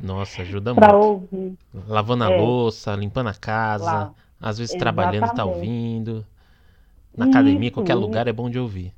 Nossa, 0.00 0.42
ajuda 0.42 0.72
pra 0.76 0.92
muito. 0.92 1.06
ouvir. 1.06 1.54
Lavando 1.88 2.24
a 2.24 2.30
É. 2.32 2.40
louça, 2.40 2.94
limpando 2.96 3.28
a 3.28 3.34
casa, 3.34 3.84
Lá. 3.84 4.14
às 4.40 4.58
vezes 4.58 4.74
trabalhando, 4.76 5.26
tá 5.26 5.32
Exatamente. 5.34 5.56
ouvindo. 5.56 6.26
Na 7.16 7.26
academia, 7.26 7.68
Isso, 7.68 7.74
qualquer 7.74 7.92
isso. 7.94 8.00
lugar 8.00 8.26
é 8.28 8.32
bom 8.32 8.48
de 8.48 8.58
ouvir. 8.58 8.92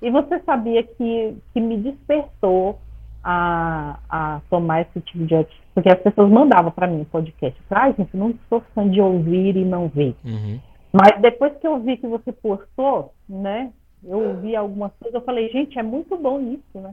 E 0.00 0.10
você 0.10 0.40
sabia 0.40 0.82
que, 0.82 1.36
que 1.54 1.60
me 1.60 1.76
despertou 1.78 2.78
a, 3.22 3.98
a 4.08 4.40
tomar 4.50 4.82
esse 4.82 5.00
tipo 5.00 5.24
de 5.26 5.34
atitude? 5.34 5.62
Porque 5.74 5.88
as 5.88 6.00
pessoas 6.00 6.30
mandavam 6.30 6.70
para 6.72 6.86
mim 6.88 7.04
podcast. 7.04 7.58
Ai, 7.70 7.94
gente, 7.96 8.14
não 8.16 8.34
sou 8.48 8.60
fã 8.74 8.88
de 8.88 9.00
ouvir 9.00 9.56
e 9.56 9.64
não 9.64 9.88
ver. 9.88 10.14
Uhum. 10.24 10.58
Mas 10.92 11.20
depois 11.22 11.56
que 11.58 11.66
eu 11.66 11.78
vi 11.80 11.96
que 11.96 12.06
você 12.06 12.30
postou, 12.32 13.14
né? 13.28 13.72
Eu 14.04 14.18
ouvi 14.30 14.54
algumas 14.56 14.90
coisas, 15.00 15.14
eu 15.14 15.24
falei, 15.24 15.48
gente, 15.50 15.78
é 15.78 15.82
muito 15.82 16.16
bom 16.18 16.40
isso, 16.40 16.78
né? 16.80 16.92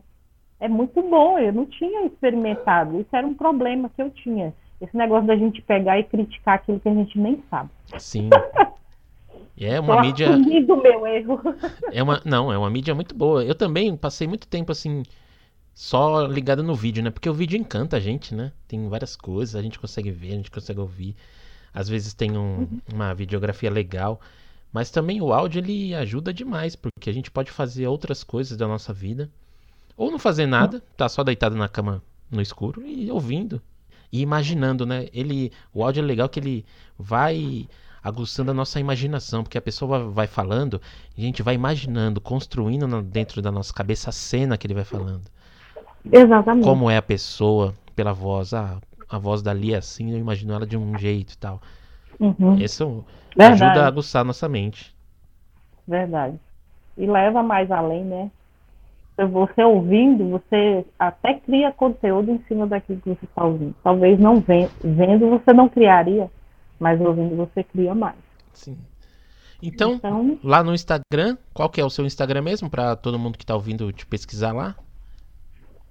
É 0.59 0.67
muito 0.67 1.01
bom, 1.01 1.39
eu 1.39 1.53
não 1.53 1.65
tinha 1.65 2.05
experimentado. 2.05 2.99
Isso 2.99 3.15
era 3.15 3.25
um 3.25 3.33
problema 3.33 3.89
que 3.89 4.01
eu 4.01 4.09
tinha. 4.11 4.53
Esse 4.81 4.95
negócio 4.95 5.27
da 5.27 5.35
gente 5.35 5.61
pegar 5.61 5.99
e 5.99 6.03
criticar 6.03 6.55
aquilo 6.55 6.79
que 6.79 6.89
a 6.89 6.93
gente 6.93 7.17
nem 7.19 7.43
sabe. 7.49 7.69
Sim. 7.97 8.29
É 9.61 9.77
uma 9.77 9.95
Tô 9.97 10.01
mídia. 10.03 10.29
assumindo 10.29 10.73
o 10.73 10.81
meu 10.81 11.05
erro. 11.05 11.41
É 11.91 12.01
uma, 12.01 12.21
não, 12.23 12.51
é 12.51 12.57
uma 12.57 12.69
mídia 12.69 12.95
muito 12.95 13.13
boa. 13.13 13.43
Eu 13.43 13.53
também 13.53 13.95
passei 13.97 14.25
muito 14.25 14.47
tempo 14.47 14.71
assim, 14.71 15.03
só 15.73 16.25
ligado 16.25 16.63
no 16.63 16.73
vídeo, 16.75 17.03
né? 17.03 17.09
Porque 17.11 17.29
o 17.29 17.33
vídeo 17.33 17.57
encanta 17.59 17.97
a 17.97 17.99
gente, 17.99 18.33
né? 18.33 18.53
Tem 18.69 18.87
várias 18.87 19.17
coisas, 19.17 19.55
a 19.57 19.61
gente 19.61 19.77
consegue 19.77 20.11
ver, 20.11 20.29
a 20.31 20.35
gente 20.35 20.49
consegue 20.51 20.79
ouvir. 20.79 21.13
Às 21.73 21.89
vezes 21.89 22.13
tem 22.13 22.37
um- 22.37 22.67
uma 22.93 23.13
videografia 23.13 23.69
legal. 23.69 24.21
Mas 24.71 24.91
também 24.91 25.21
o 25.21 25.33
áudio 25.33 25.59
ele 25.59 25.93
ajuda 25.93 26.33
demais, 26.33 26.75
porque 26.77 27.09
a 27.09 27.13
gente 27.13 27.29
pode 27.29 27.51
fazer 27.51 27.85
outras 27.87 28.23
coisas 28.23 28.55
da 28.55 28.65
nossa 28.67 28.93
vida. 28.93 29.29
Ou 29.99 30.09
não 30.09 30.17
fazer 30.17 30.45
nada, 30.45 30.81
tá 30.95 31.09
só 31.09 31.25
deitado 31.25 31.57
na 31.57 31.67
cama 31.67 32.01
no 32.31 32.41
escuro 32.41 32.87
e 32.87 33.11
ouvindo. 33.11 33.61
E 34.09 34.21
imaginando, 34.21 34.85
né? 34.85 35.07
Ele, 35.11 35.51
o 35.73 35.83
áudio 35.83 36.01
é 36.01 36.05
legal 36.05 36.29
que 36.29 36.39
ele 36.39 36.65
vai 36.97 37.67
aguçando 38.01 38.49
a 38.49 38.53
nossa 38.53 38.79
imaginação, 38.79 39.43
porque 39.43 39.57
a 39.57 39.61
pessoa 39.61 40.09
vai, 40.09 40.25
falando, 40.25 40.81
e 41.17 41.21
a 41.21 41.25
gente 41.25 41.43
vai 41.43 41.53
imaginando, 41.53 42.21
construindo 42.21 43.01
dentro 43.01 43.41
da 43.41 43.51
nossa 43.51 43.73
cabeça 43.73 44.09
a 44.09 44.13
cena 44.13 44.57
que 44.57 44.65
ele 44.65 44.73
vai 44.73 44.85
falando. 44.85 45.25
Exatamente. 46.09 46.63
Como 46.63 46.89
é 46.89 46.95
a 46.95 47.01
pessoa 47.01 47.75
pela 47.93 48.13
voz. 48.13 48.53
Ah, 48.53 48.79
a 49.09 49.17
voz 49.17 49.41
dali 49.41 49.73
é 49.73 49.77
assim, 49.79 50.13
eu 50.13 50.17
imagino 50.17 50.53
ela 50.53 50.65
de 50.65 50.77
um 50.77 50.97
jeito 50.97 51.33
e 51.33 51.37
tal. 51.37 51.61
Uhum. 52.17 52.55
Isso 52.55 53.03
Verdade. 53.35 53.63
ajuda 53.65 53.83
a 53.83 53.87
aguçar 53.87 54.21
a 54.21 54.25
nossa 54.25 54.47
mente. 54.47 54.95
Verdade. 55.85 56.39
e 56.97 57.05
leva 57.05 57.43
mais 57.43 57.69
além, 57.69 58.05
né? 58.05 58.31
Você 59.27 59.63
ouvindo, 59.63 60.29
você 60.29 60.85
até 60.97 61.33
cria 61.33 61.71
conteúdo 61.71 62.31
em 62.31 62.39
cima 62.47 62.65
daquilo 62.65 63.01
que 63.01 63.09
você 63.09 63.25
está 63.25 63.43
ouvindo. 63.43 63.75
Talvez 63.83 64.19
não 64.19 64.39
vendo 64.39 65.29
você 65.29 65.51
não 65.53 65.67
criaria, 65.67 66.29
mas 66.79 67.01
ouvindo 67.01 67.35
você 67.35 67.63
cria 67.63 67.93
mais. 67.93 68.15
Sim. 68.53 68.77
Então, 69.61 69.95
então 69.95 70.39
lá 70.41 70.63
no 70.63 70.73
Instagram, 70.73 71.37
qual 71.53 71.69
que 71.69 71.81
é 71.81 71.85
o 71.85 71.89
seu 71.89 72.05
Instagram 72.05 72.41
mesmo 72.43 72.69
para 72.69 72.95
todo 72.95 73.19
mundo 73.19 73.37
que 73.37 73.43
está 73.43 73.55
ouvindo 73.55 73.91
te 73.91 74.05
pesquisar 74.05 74.53
lá? 74.53 74.75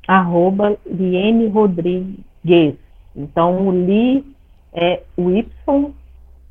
Arroba 0.06 0.78
Liene 0.86 1.48
Rodrigues. 1.48 2.76
Então 3.14 3.68
o 3.68 3.70
Li 3.70 4.24
é 4.72 5.02
o 5.18 5.30
Y 5.30 5.92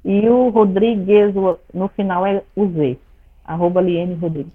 e 0.06 0.30
o 0.30 0.50
Rodrigues 0.50 1.34
no 1.74 1.88
final 1.88 2.24
é 2.24 2.44
o 2.56 2.68
Z. 2.68 3.00
Arroba 3.44 3.82
Liene 3.82 4.14
Rodrigues. 4.14 4.54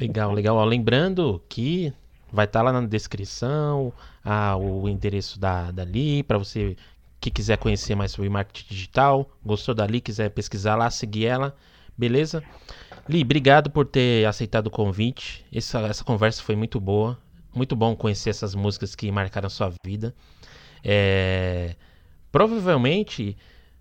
Legal, 0.00 0.32
legal. 0.32 0.56
Ó, 0.56 0.64
lembrando 0.64 1.42
que 1.46 1.92
vai 2.32 2.46
estar 2.46 2.60
tá 2.60 2.62
lá 2.64 2.72
na 2.72 2.86
descrição 2.86 3.92
ah, 4.24 4.56
o 4.56 4.88
endereço 4.88 5.38
da, 5.38 5.70
da 5.70 5.84
Li, 5.84 6.22
para 6.22 6.38
você 6.38 6.74
que 7.20 7.30
quiser 7.30 7.58
conhecer 7.58 7.94
mais 7.94 8.12
sobre 8.12 8.30
marketing 8.30 8.66
digital. 8.66 9.30
Gostou 9.44 9.74
da 9.74 9.86
Li, 9.86 10.00
quiser 10.00 10.30
pesquisar 10.30 10.74
lá, 10.74 10.90
seguir 10.90 11.26
ela, 11.26 11.54
beleza? 11.98 12.42
Li, 13.06 13.20
obrigado 13.20 13.68
por 13.68 13.84
ter 13.84 14.26
aceitado 14.26 14.68
o 14.68 14.70
convite. 14.70 15.44
Essa, 15.52 15.80
essa 15.80 16.02
conversa 16.02 16.42
foi 16.42 16.56
muito 16.56 16.80
boa. 16.80 17.18
Muito 17.54 17.76
bom 17.76 17.94
conhecer 17.94 18.30
essas 18.30 18.54
músicas 18.54 18.94
que 18.94 19.12
marcaram 19.12 19.48
a 19.48 19.50
sua 19.50 19.70
vida. 19.84 20.14
É, 20.82 21.76
provavelmente, 22.32 23.36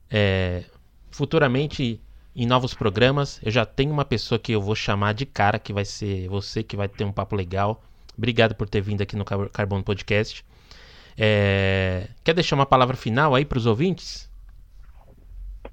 é, 0.10 0.66
futuramente, 1.12 2.02
em 2.36 2.46
novos 2.46 2.74
programas, 2.74 3.42
eu 3.44 3.52
já 3.52 3.66
tenho 3.66 3.92
uma 3.92 4.06
pessoa 4.06 4.40
que 4.40 4.52
eu 4.52 4.62
vou 4.62 4.76
chamar 4.76 5.14
de 5.14 5.26
cara, 5.26 5.60
que 5.60 5.74
vai 5.74 5.86
ser 5.86 6.28
você, 6.30 6.64
que 6.64 6.76
vai 6.76 6.88
ter 6.88 7.04
um 7.04 7.12
papo 7.12 7.36
legal. 7.36 7.82
Obrigado 8.18 8.56
por 8.56 8.68
ter 8.68 8.82
vindo 8.82 9.02
aqui 9.02 9.16
no 9.16 9.26
Carbono 9.26 9.84
Podcast. 9.84 10.46
É, 11.18 12.08
quer 12.24 12.34
deixar 12.34 12.56
uma 12.56 12.66
palavra 12.66 12.96
final 12.96 13.36
aí 13.36 13.44
para 13.44 13.58
os 13.58 13.66
ouvintes? 13.66 14.30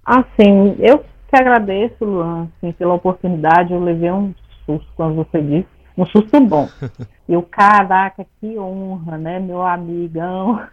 Assim, 0.04 0.76
eu 0.78 0.98
que 0.98 1.36
agradeço, 1.36 2.04
Luan, 2.04 2.48
assim, 2.56 2.72
pela 2.72 2.94
oportunidade. 2.94 3.72
Eu 3.72 3.82
levei 3.82 4.10
um 4.10 4.34
susto 4.64 4.86
quando 4.96 5.16
você 5.16 5.40
disse, 5.42 5.68
um 5.96 6.06
susto 6.06 6.40
bom. 6.40 6.68
E 7.28 7.36
o 7.36 7.42
caraca, 7.42 8.24
que 8.38 8.56
honra, 8.56 9.18
né? 9.18 9.40
Meu 9.40 9.60
amigão, 9.60 10.64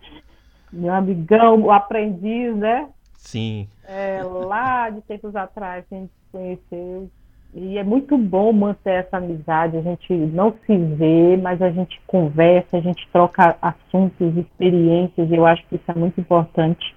meu 0.72 0.94
amigão, 0.94 1.60
o 1.60 1.70
aprendiz, 1.70 2.56
né? 2.56 2.88
Sim. 3.20 3.68
É, 3.86 4.22
lá 4.22 4.88
de 4.90 5.02
tempos 5.02 5.36
atrás 5.36 5.84
a 5.90 5.94
gente 5.94 6.10
se 6.10 6.32
conheceu. 6.32 7.10
E 7.52 7.78
é 7.78 7.84
muito 7.84 8.16
bom 8.16 8.52
manter 8.52 9.04
essa 9.04 9.18
amizade. 9.18 9.76
A 9.76 9.82
gente 9.82 10.12
não 10.12 10.54
se 10.66 10.76
vê, 10.76 11.36
mas 11.36 11.60
a 11.60 11.70
gente 11.70 12.00
conversa, 12.06 12.78
a 12.78 12.80
gente 12.80 13.06
troca 13.12 13.56
assuntos, 13.60 14.36
experiências. 14.36 15.30
E 15.30 15.34
eu 15.34 15.46
acho 15.46 15.64
que 15.66 15.76
isso 15.76 15.84
é 15.88 15.94
muito 15.94 16.20
importante. 16.20 16.96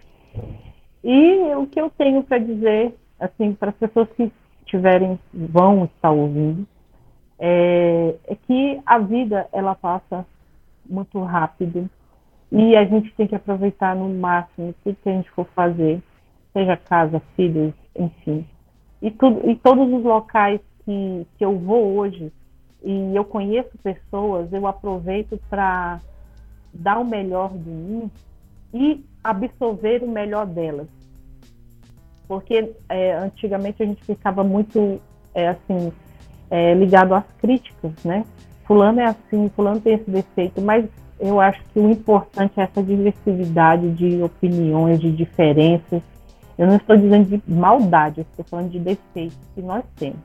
E 1.04 1.54
o 1.56 1.68
que 1.68 1.80
eu 1.80 1.90
tenho 1.90 2.24
para 2.24 2.38
dizer, 2.38 2.96
assim, 3.20 3.54
para 3.54 3.70
as 3.70 3.76
pessoas 3.76 4.08
que 4.16 4.32
tiverem, 4.66 5.20
vão 5.34 5.86
estar 5.86 6.12
ouvindo, 6.12 6.66
é, 7.38 8.16
é 8.28 8.36
que 8.36 8.80
a 8.86 8.98
vida 8.98 9.48
ela 9.52 9.76
passa 9.76 10.26
muito 10.90 11.22
rápido 11.22 11.90
e 12.52 12.76
a 12.76 12.86
gente 12.86 13.14
tem 13.16 13.28
que 13.28 13.36
aproveitar 13.36 13.96
no 13.96 14.08
máximo 14.10 14.74
tudo 14.84 14.98
que 15.04 15.10
a 15.10 15.14
gente 15.14 15.30
for 15.32 15.46
fazer 15.54 16.02
seja 16.54 16.78
casa, 16.78 17.22
filhos, 17.36 17.74
enfim. 17.98 18.46
E, 19.02 19.12
tudo, 19.12 19.50
e 19.50 19.56
todos 19.56 19.92
os 19.92 20.04
locais 20.04 20.62
que, 20.86 21.28
que 21.38 21.44
eu 21.44 21.58
vou 21.58 21.98
hoje 21.98 22.32
e 22.84 23.16
eu 23.16 23.24
conheço 23.24 23.78
pessoas, 23.82 24.52
eu 24.52 24.68
aproveito 24.68 25.40
para 25.50 26.00
dar 26.74 27.00
o 27.00 27.06
melhor 27.06 27.50
de 27.54 27.70
mim 27.70 28.12
e 28.74 29.04
absorver 29.24 30.04
o 30.04 30.08
melhor 30.08 30.46
delas. 30.46 30.88
Porque 32.28 32.74
é, 32.90 33.14
antigamente 33.14 33.82
a 33.82 33.86
gente 33.86 34.04
ficava 34.04 34.44
muito 34.44 35.00
é, 35.34 35.50
assim 35.50 35.92
é, 36.50 36.74
ligado 36.74 37.14
às 37.14 37.26
críticas, 37.40 37.92
né? 38.04 38.26
Fulano 38.66 39.00
é 39.00 39.06
assim, 39.06 39.50
fulano 39.56 39.80
tem 39.80 39.96
esse 39.96 40.10
defeito, 40.10 40.62
mas 40.62 40.86
eu 41.20 41.40
acho 41.40 41.64
que 41.66 41.80
o 41.80 41.90
importante 41.90 42.60
é 42.60 42.64
essa 42.64 42.82
diversidade 42.84 43.92
de 43.92 44.22
opiniões, 44.22 45.00
de 45.00 45.12
diferenças, 45.12 46.02
eu 46.58 46.68
não 46.68 46.76
estou 46.76 46.96
dizendo 46.96 47.26
de 47.26 47.52
maldade, 47.52 48.20
eu 48.20 48.26
estou 48.30 48.46
falando 48.46 48.70
de 48.70 48.80
defeitos 48.80 49.38
que 49.56 49.62
nós 49.62 49.84
temos. 49.96 50.20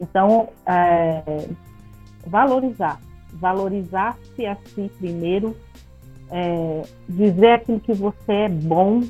Então, 0.00 0.48
é, 0.66 1.48
valorizar. 2.26 3.00
Valorizar-se 3.32 4.46
a 4.46 4.56
si 4.56 4.90
primeiro, 4.98 5.56
é, 6.30 6.82
dizer 7.08 7.52
aquilo 7.52 7.80
que 7.80 7.92
você 7.92 8.32
é 8.32 8.48
bom, 8.48 9.02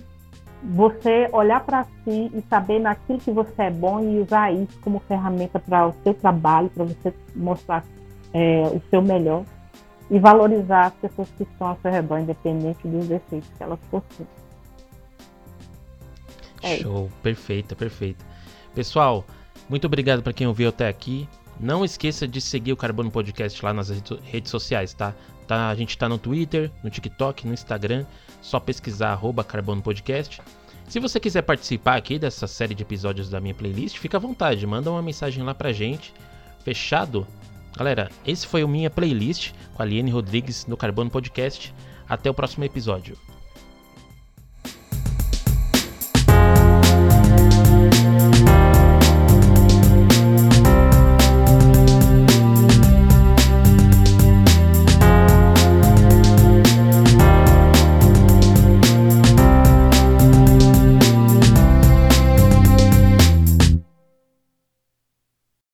você 0.62 1.28
olhar 1.32 1.64
para 1.64 1.84
si 1.84 2.30
e 2.34 2.42
saber 2.48 2.80
naquilo 2.80 3.18
que 3.18 3.30
você 3.30 3.62
é 3.62 3.70
bom 3.70 4.00
e 4.00 4.20
usar 4.20 4.52
isso 4.52 4.78
como 4.80 4.98
ferramenta 5.00 5.60
para 5.60 5.86
o 5.86 5.94
seu 6.02 6.14
trabalho, 6.14 6.68
para 6.70 6.84
você 6.84 7.14
mostrar 7.34 7.84
é, 8.32 8.62
o 8.62 8.80
seu 8.90 9.00
melhor 9.00 9.44
e 10.10 10.18
valorizar 10.18 10.86
as 10.86 10.94
pessoas 10.94 11.28
que 11.36 11.42
estão 11.42 11.68
ao 11.68 11.76
seu 11.76 11.90
redor, 11.90 12.18
independente 12.18 12.86
dos 12.86 13.06
defeitos 13.06 13.48
que 13.56 13.62
elas 13.62 13.78
possuem. 13.90 14.28
É 16.66 16.78
Show, 16.78 17.10
perfeita, 17.22 17.76
perfeita. 17.76 18.24
Pessoal, 18.74 19.24
muito 19.68 19.86
obrigado 19.86 20.22
para 20.22 20.32
quem 20.32 20.46
ouviu 20.46 20.68
até 20.68 20.88
aqui. 20.88 21.28
Não 21.58 21.84
esqueça 21.84 22.28
de 22.28 22.40
seguir 22.40 22.72
o 22.72 22.76
Carbono 22.76 23.10
Podcast 23.10 23.64
lá 23.64 23.72
nas 23.72 23.88
redes 23.88 24.50
sociais, 24.50 24.92
tá? 24.92 25.14
tá? 25.46 25.68
A 25.68 25.74
gente 25.74 25.96
tá 25.96 26.08
no 26.08 26.18
Twitter, 26.18 26.70
no 26.82 26.90
TikTok, 26.90 27.46
no 27.46 27.54
Instagram. 27.54 28.04
Só 28.42 28.60
pesquisar 28.60 29.12
arroba 29.12 29.42
Carbono 29.42 29.80
Podcast. 29.80 30.40
Se 30.88 31.00
você 31.00 31.18
quiser 31.18 31.42
participar 31.42 31.96
aqui 31.96 32.18
dessa 32.18 32.46
série 32.46 32.74
de 32.74 32.82
episódios 32.82 33.28
da 33.28 33.40
minha 33.40 33.54
playlist, 33.54 33.98
fica 33.98 34.18
à 34.18 34.20
vontade, 34.20 34.66
manda 34.66 34.90
uma 34.90 35.02
mensagem 35.02 35.42
lá 35.42 35.54
pra 35.54 35.72
gente. 35.72 36.12
Fechado? 36.62 37.26
Galera, 37.76 38.10
esse 38.26 38.46
foi 38.46 38.62
o 38.62 38.68
minha 38.68 38.90
playlist 38.90 39.52
com 39.74 39.82
a 39.82 39.84
Liane 39.84 40.10
Rodrigues 40.10 40.66
no 40.66 40.76
Carbono 40.76 41.10
Podcast. 41.10 41.74
Até 42.08 42.30
o 42.30 42.34
próximo 42.34 42.64
episódio. 42.64 43.18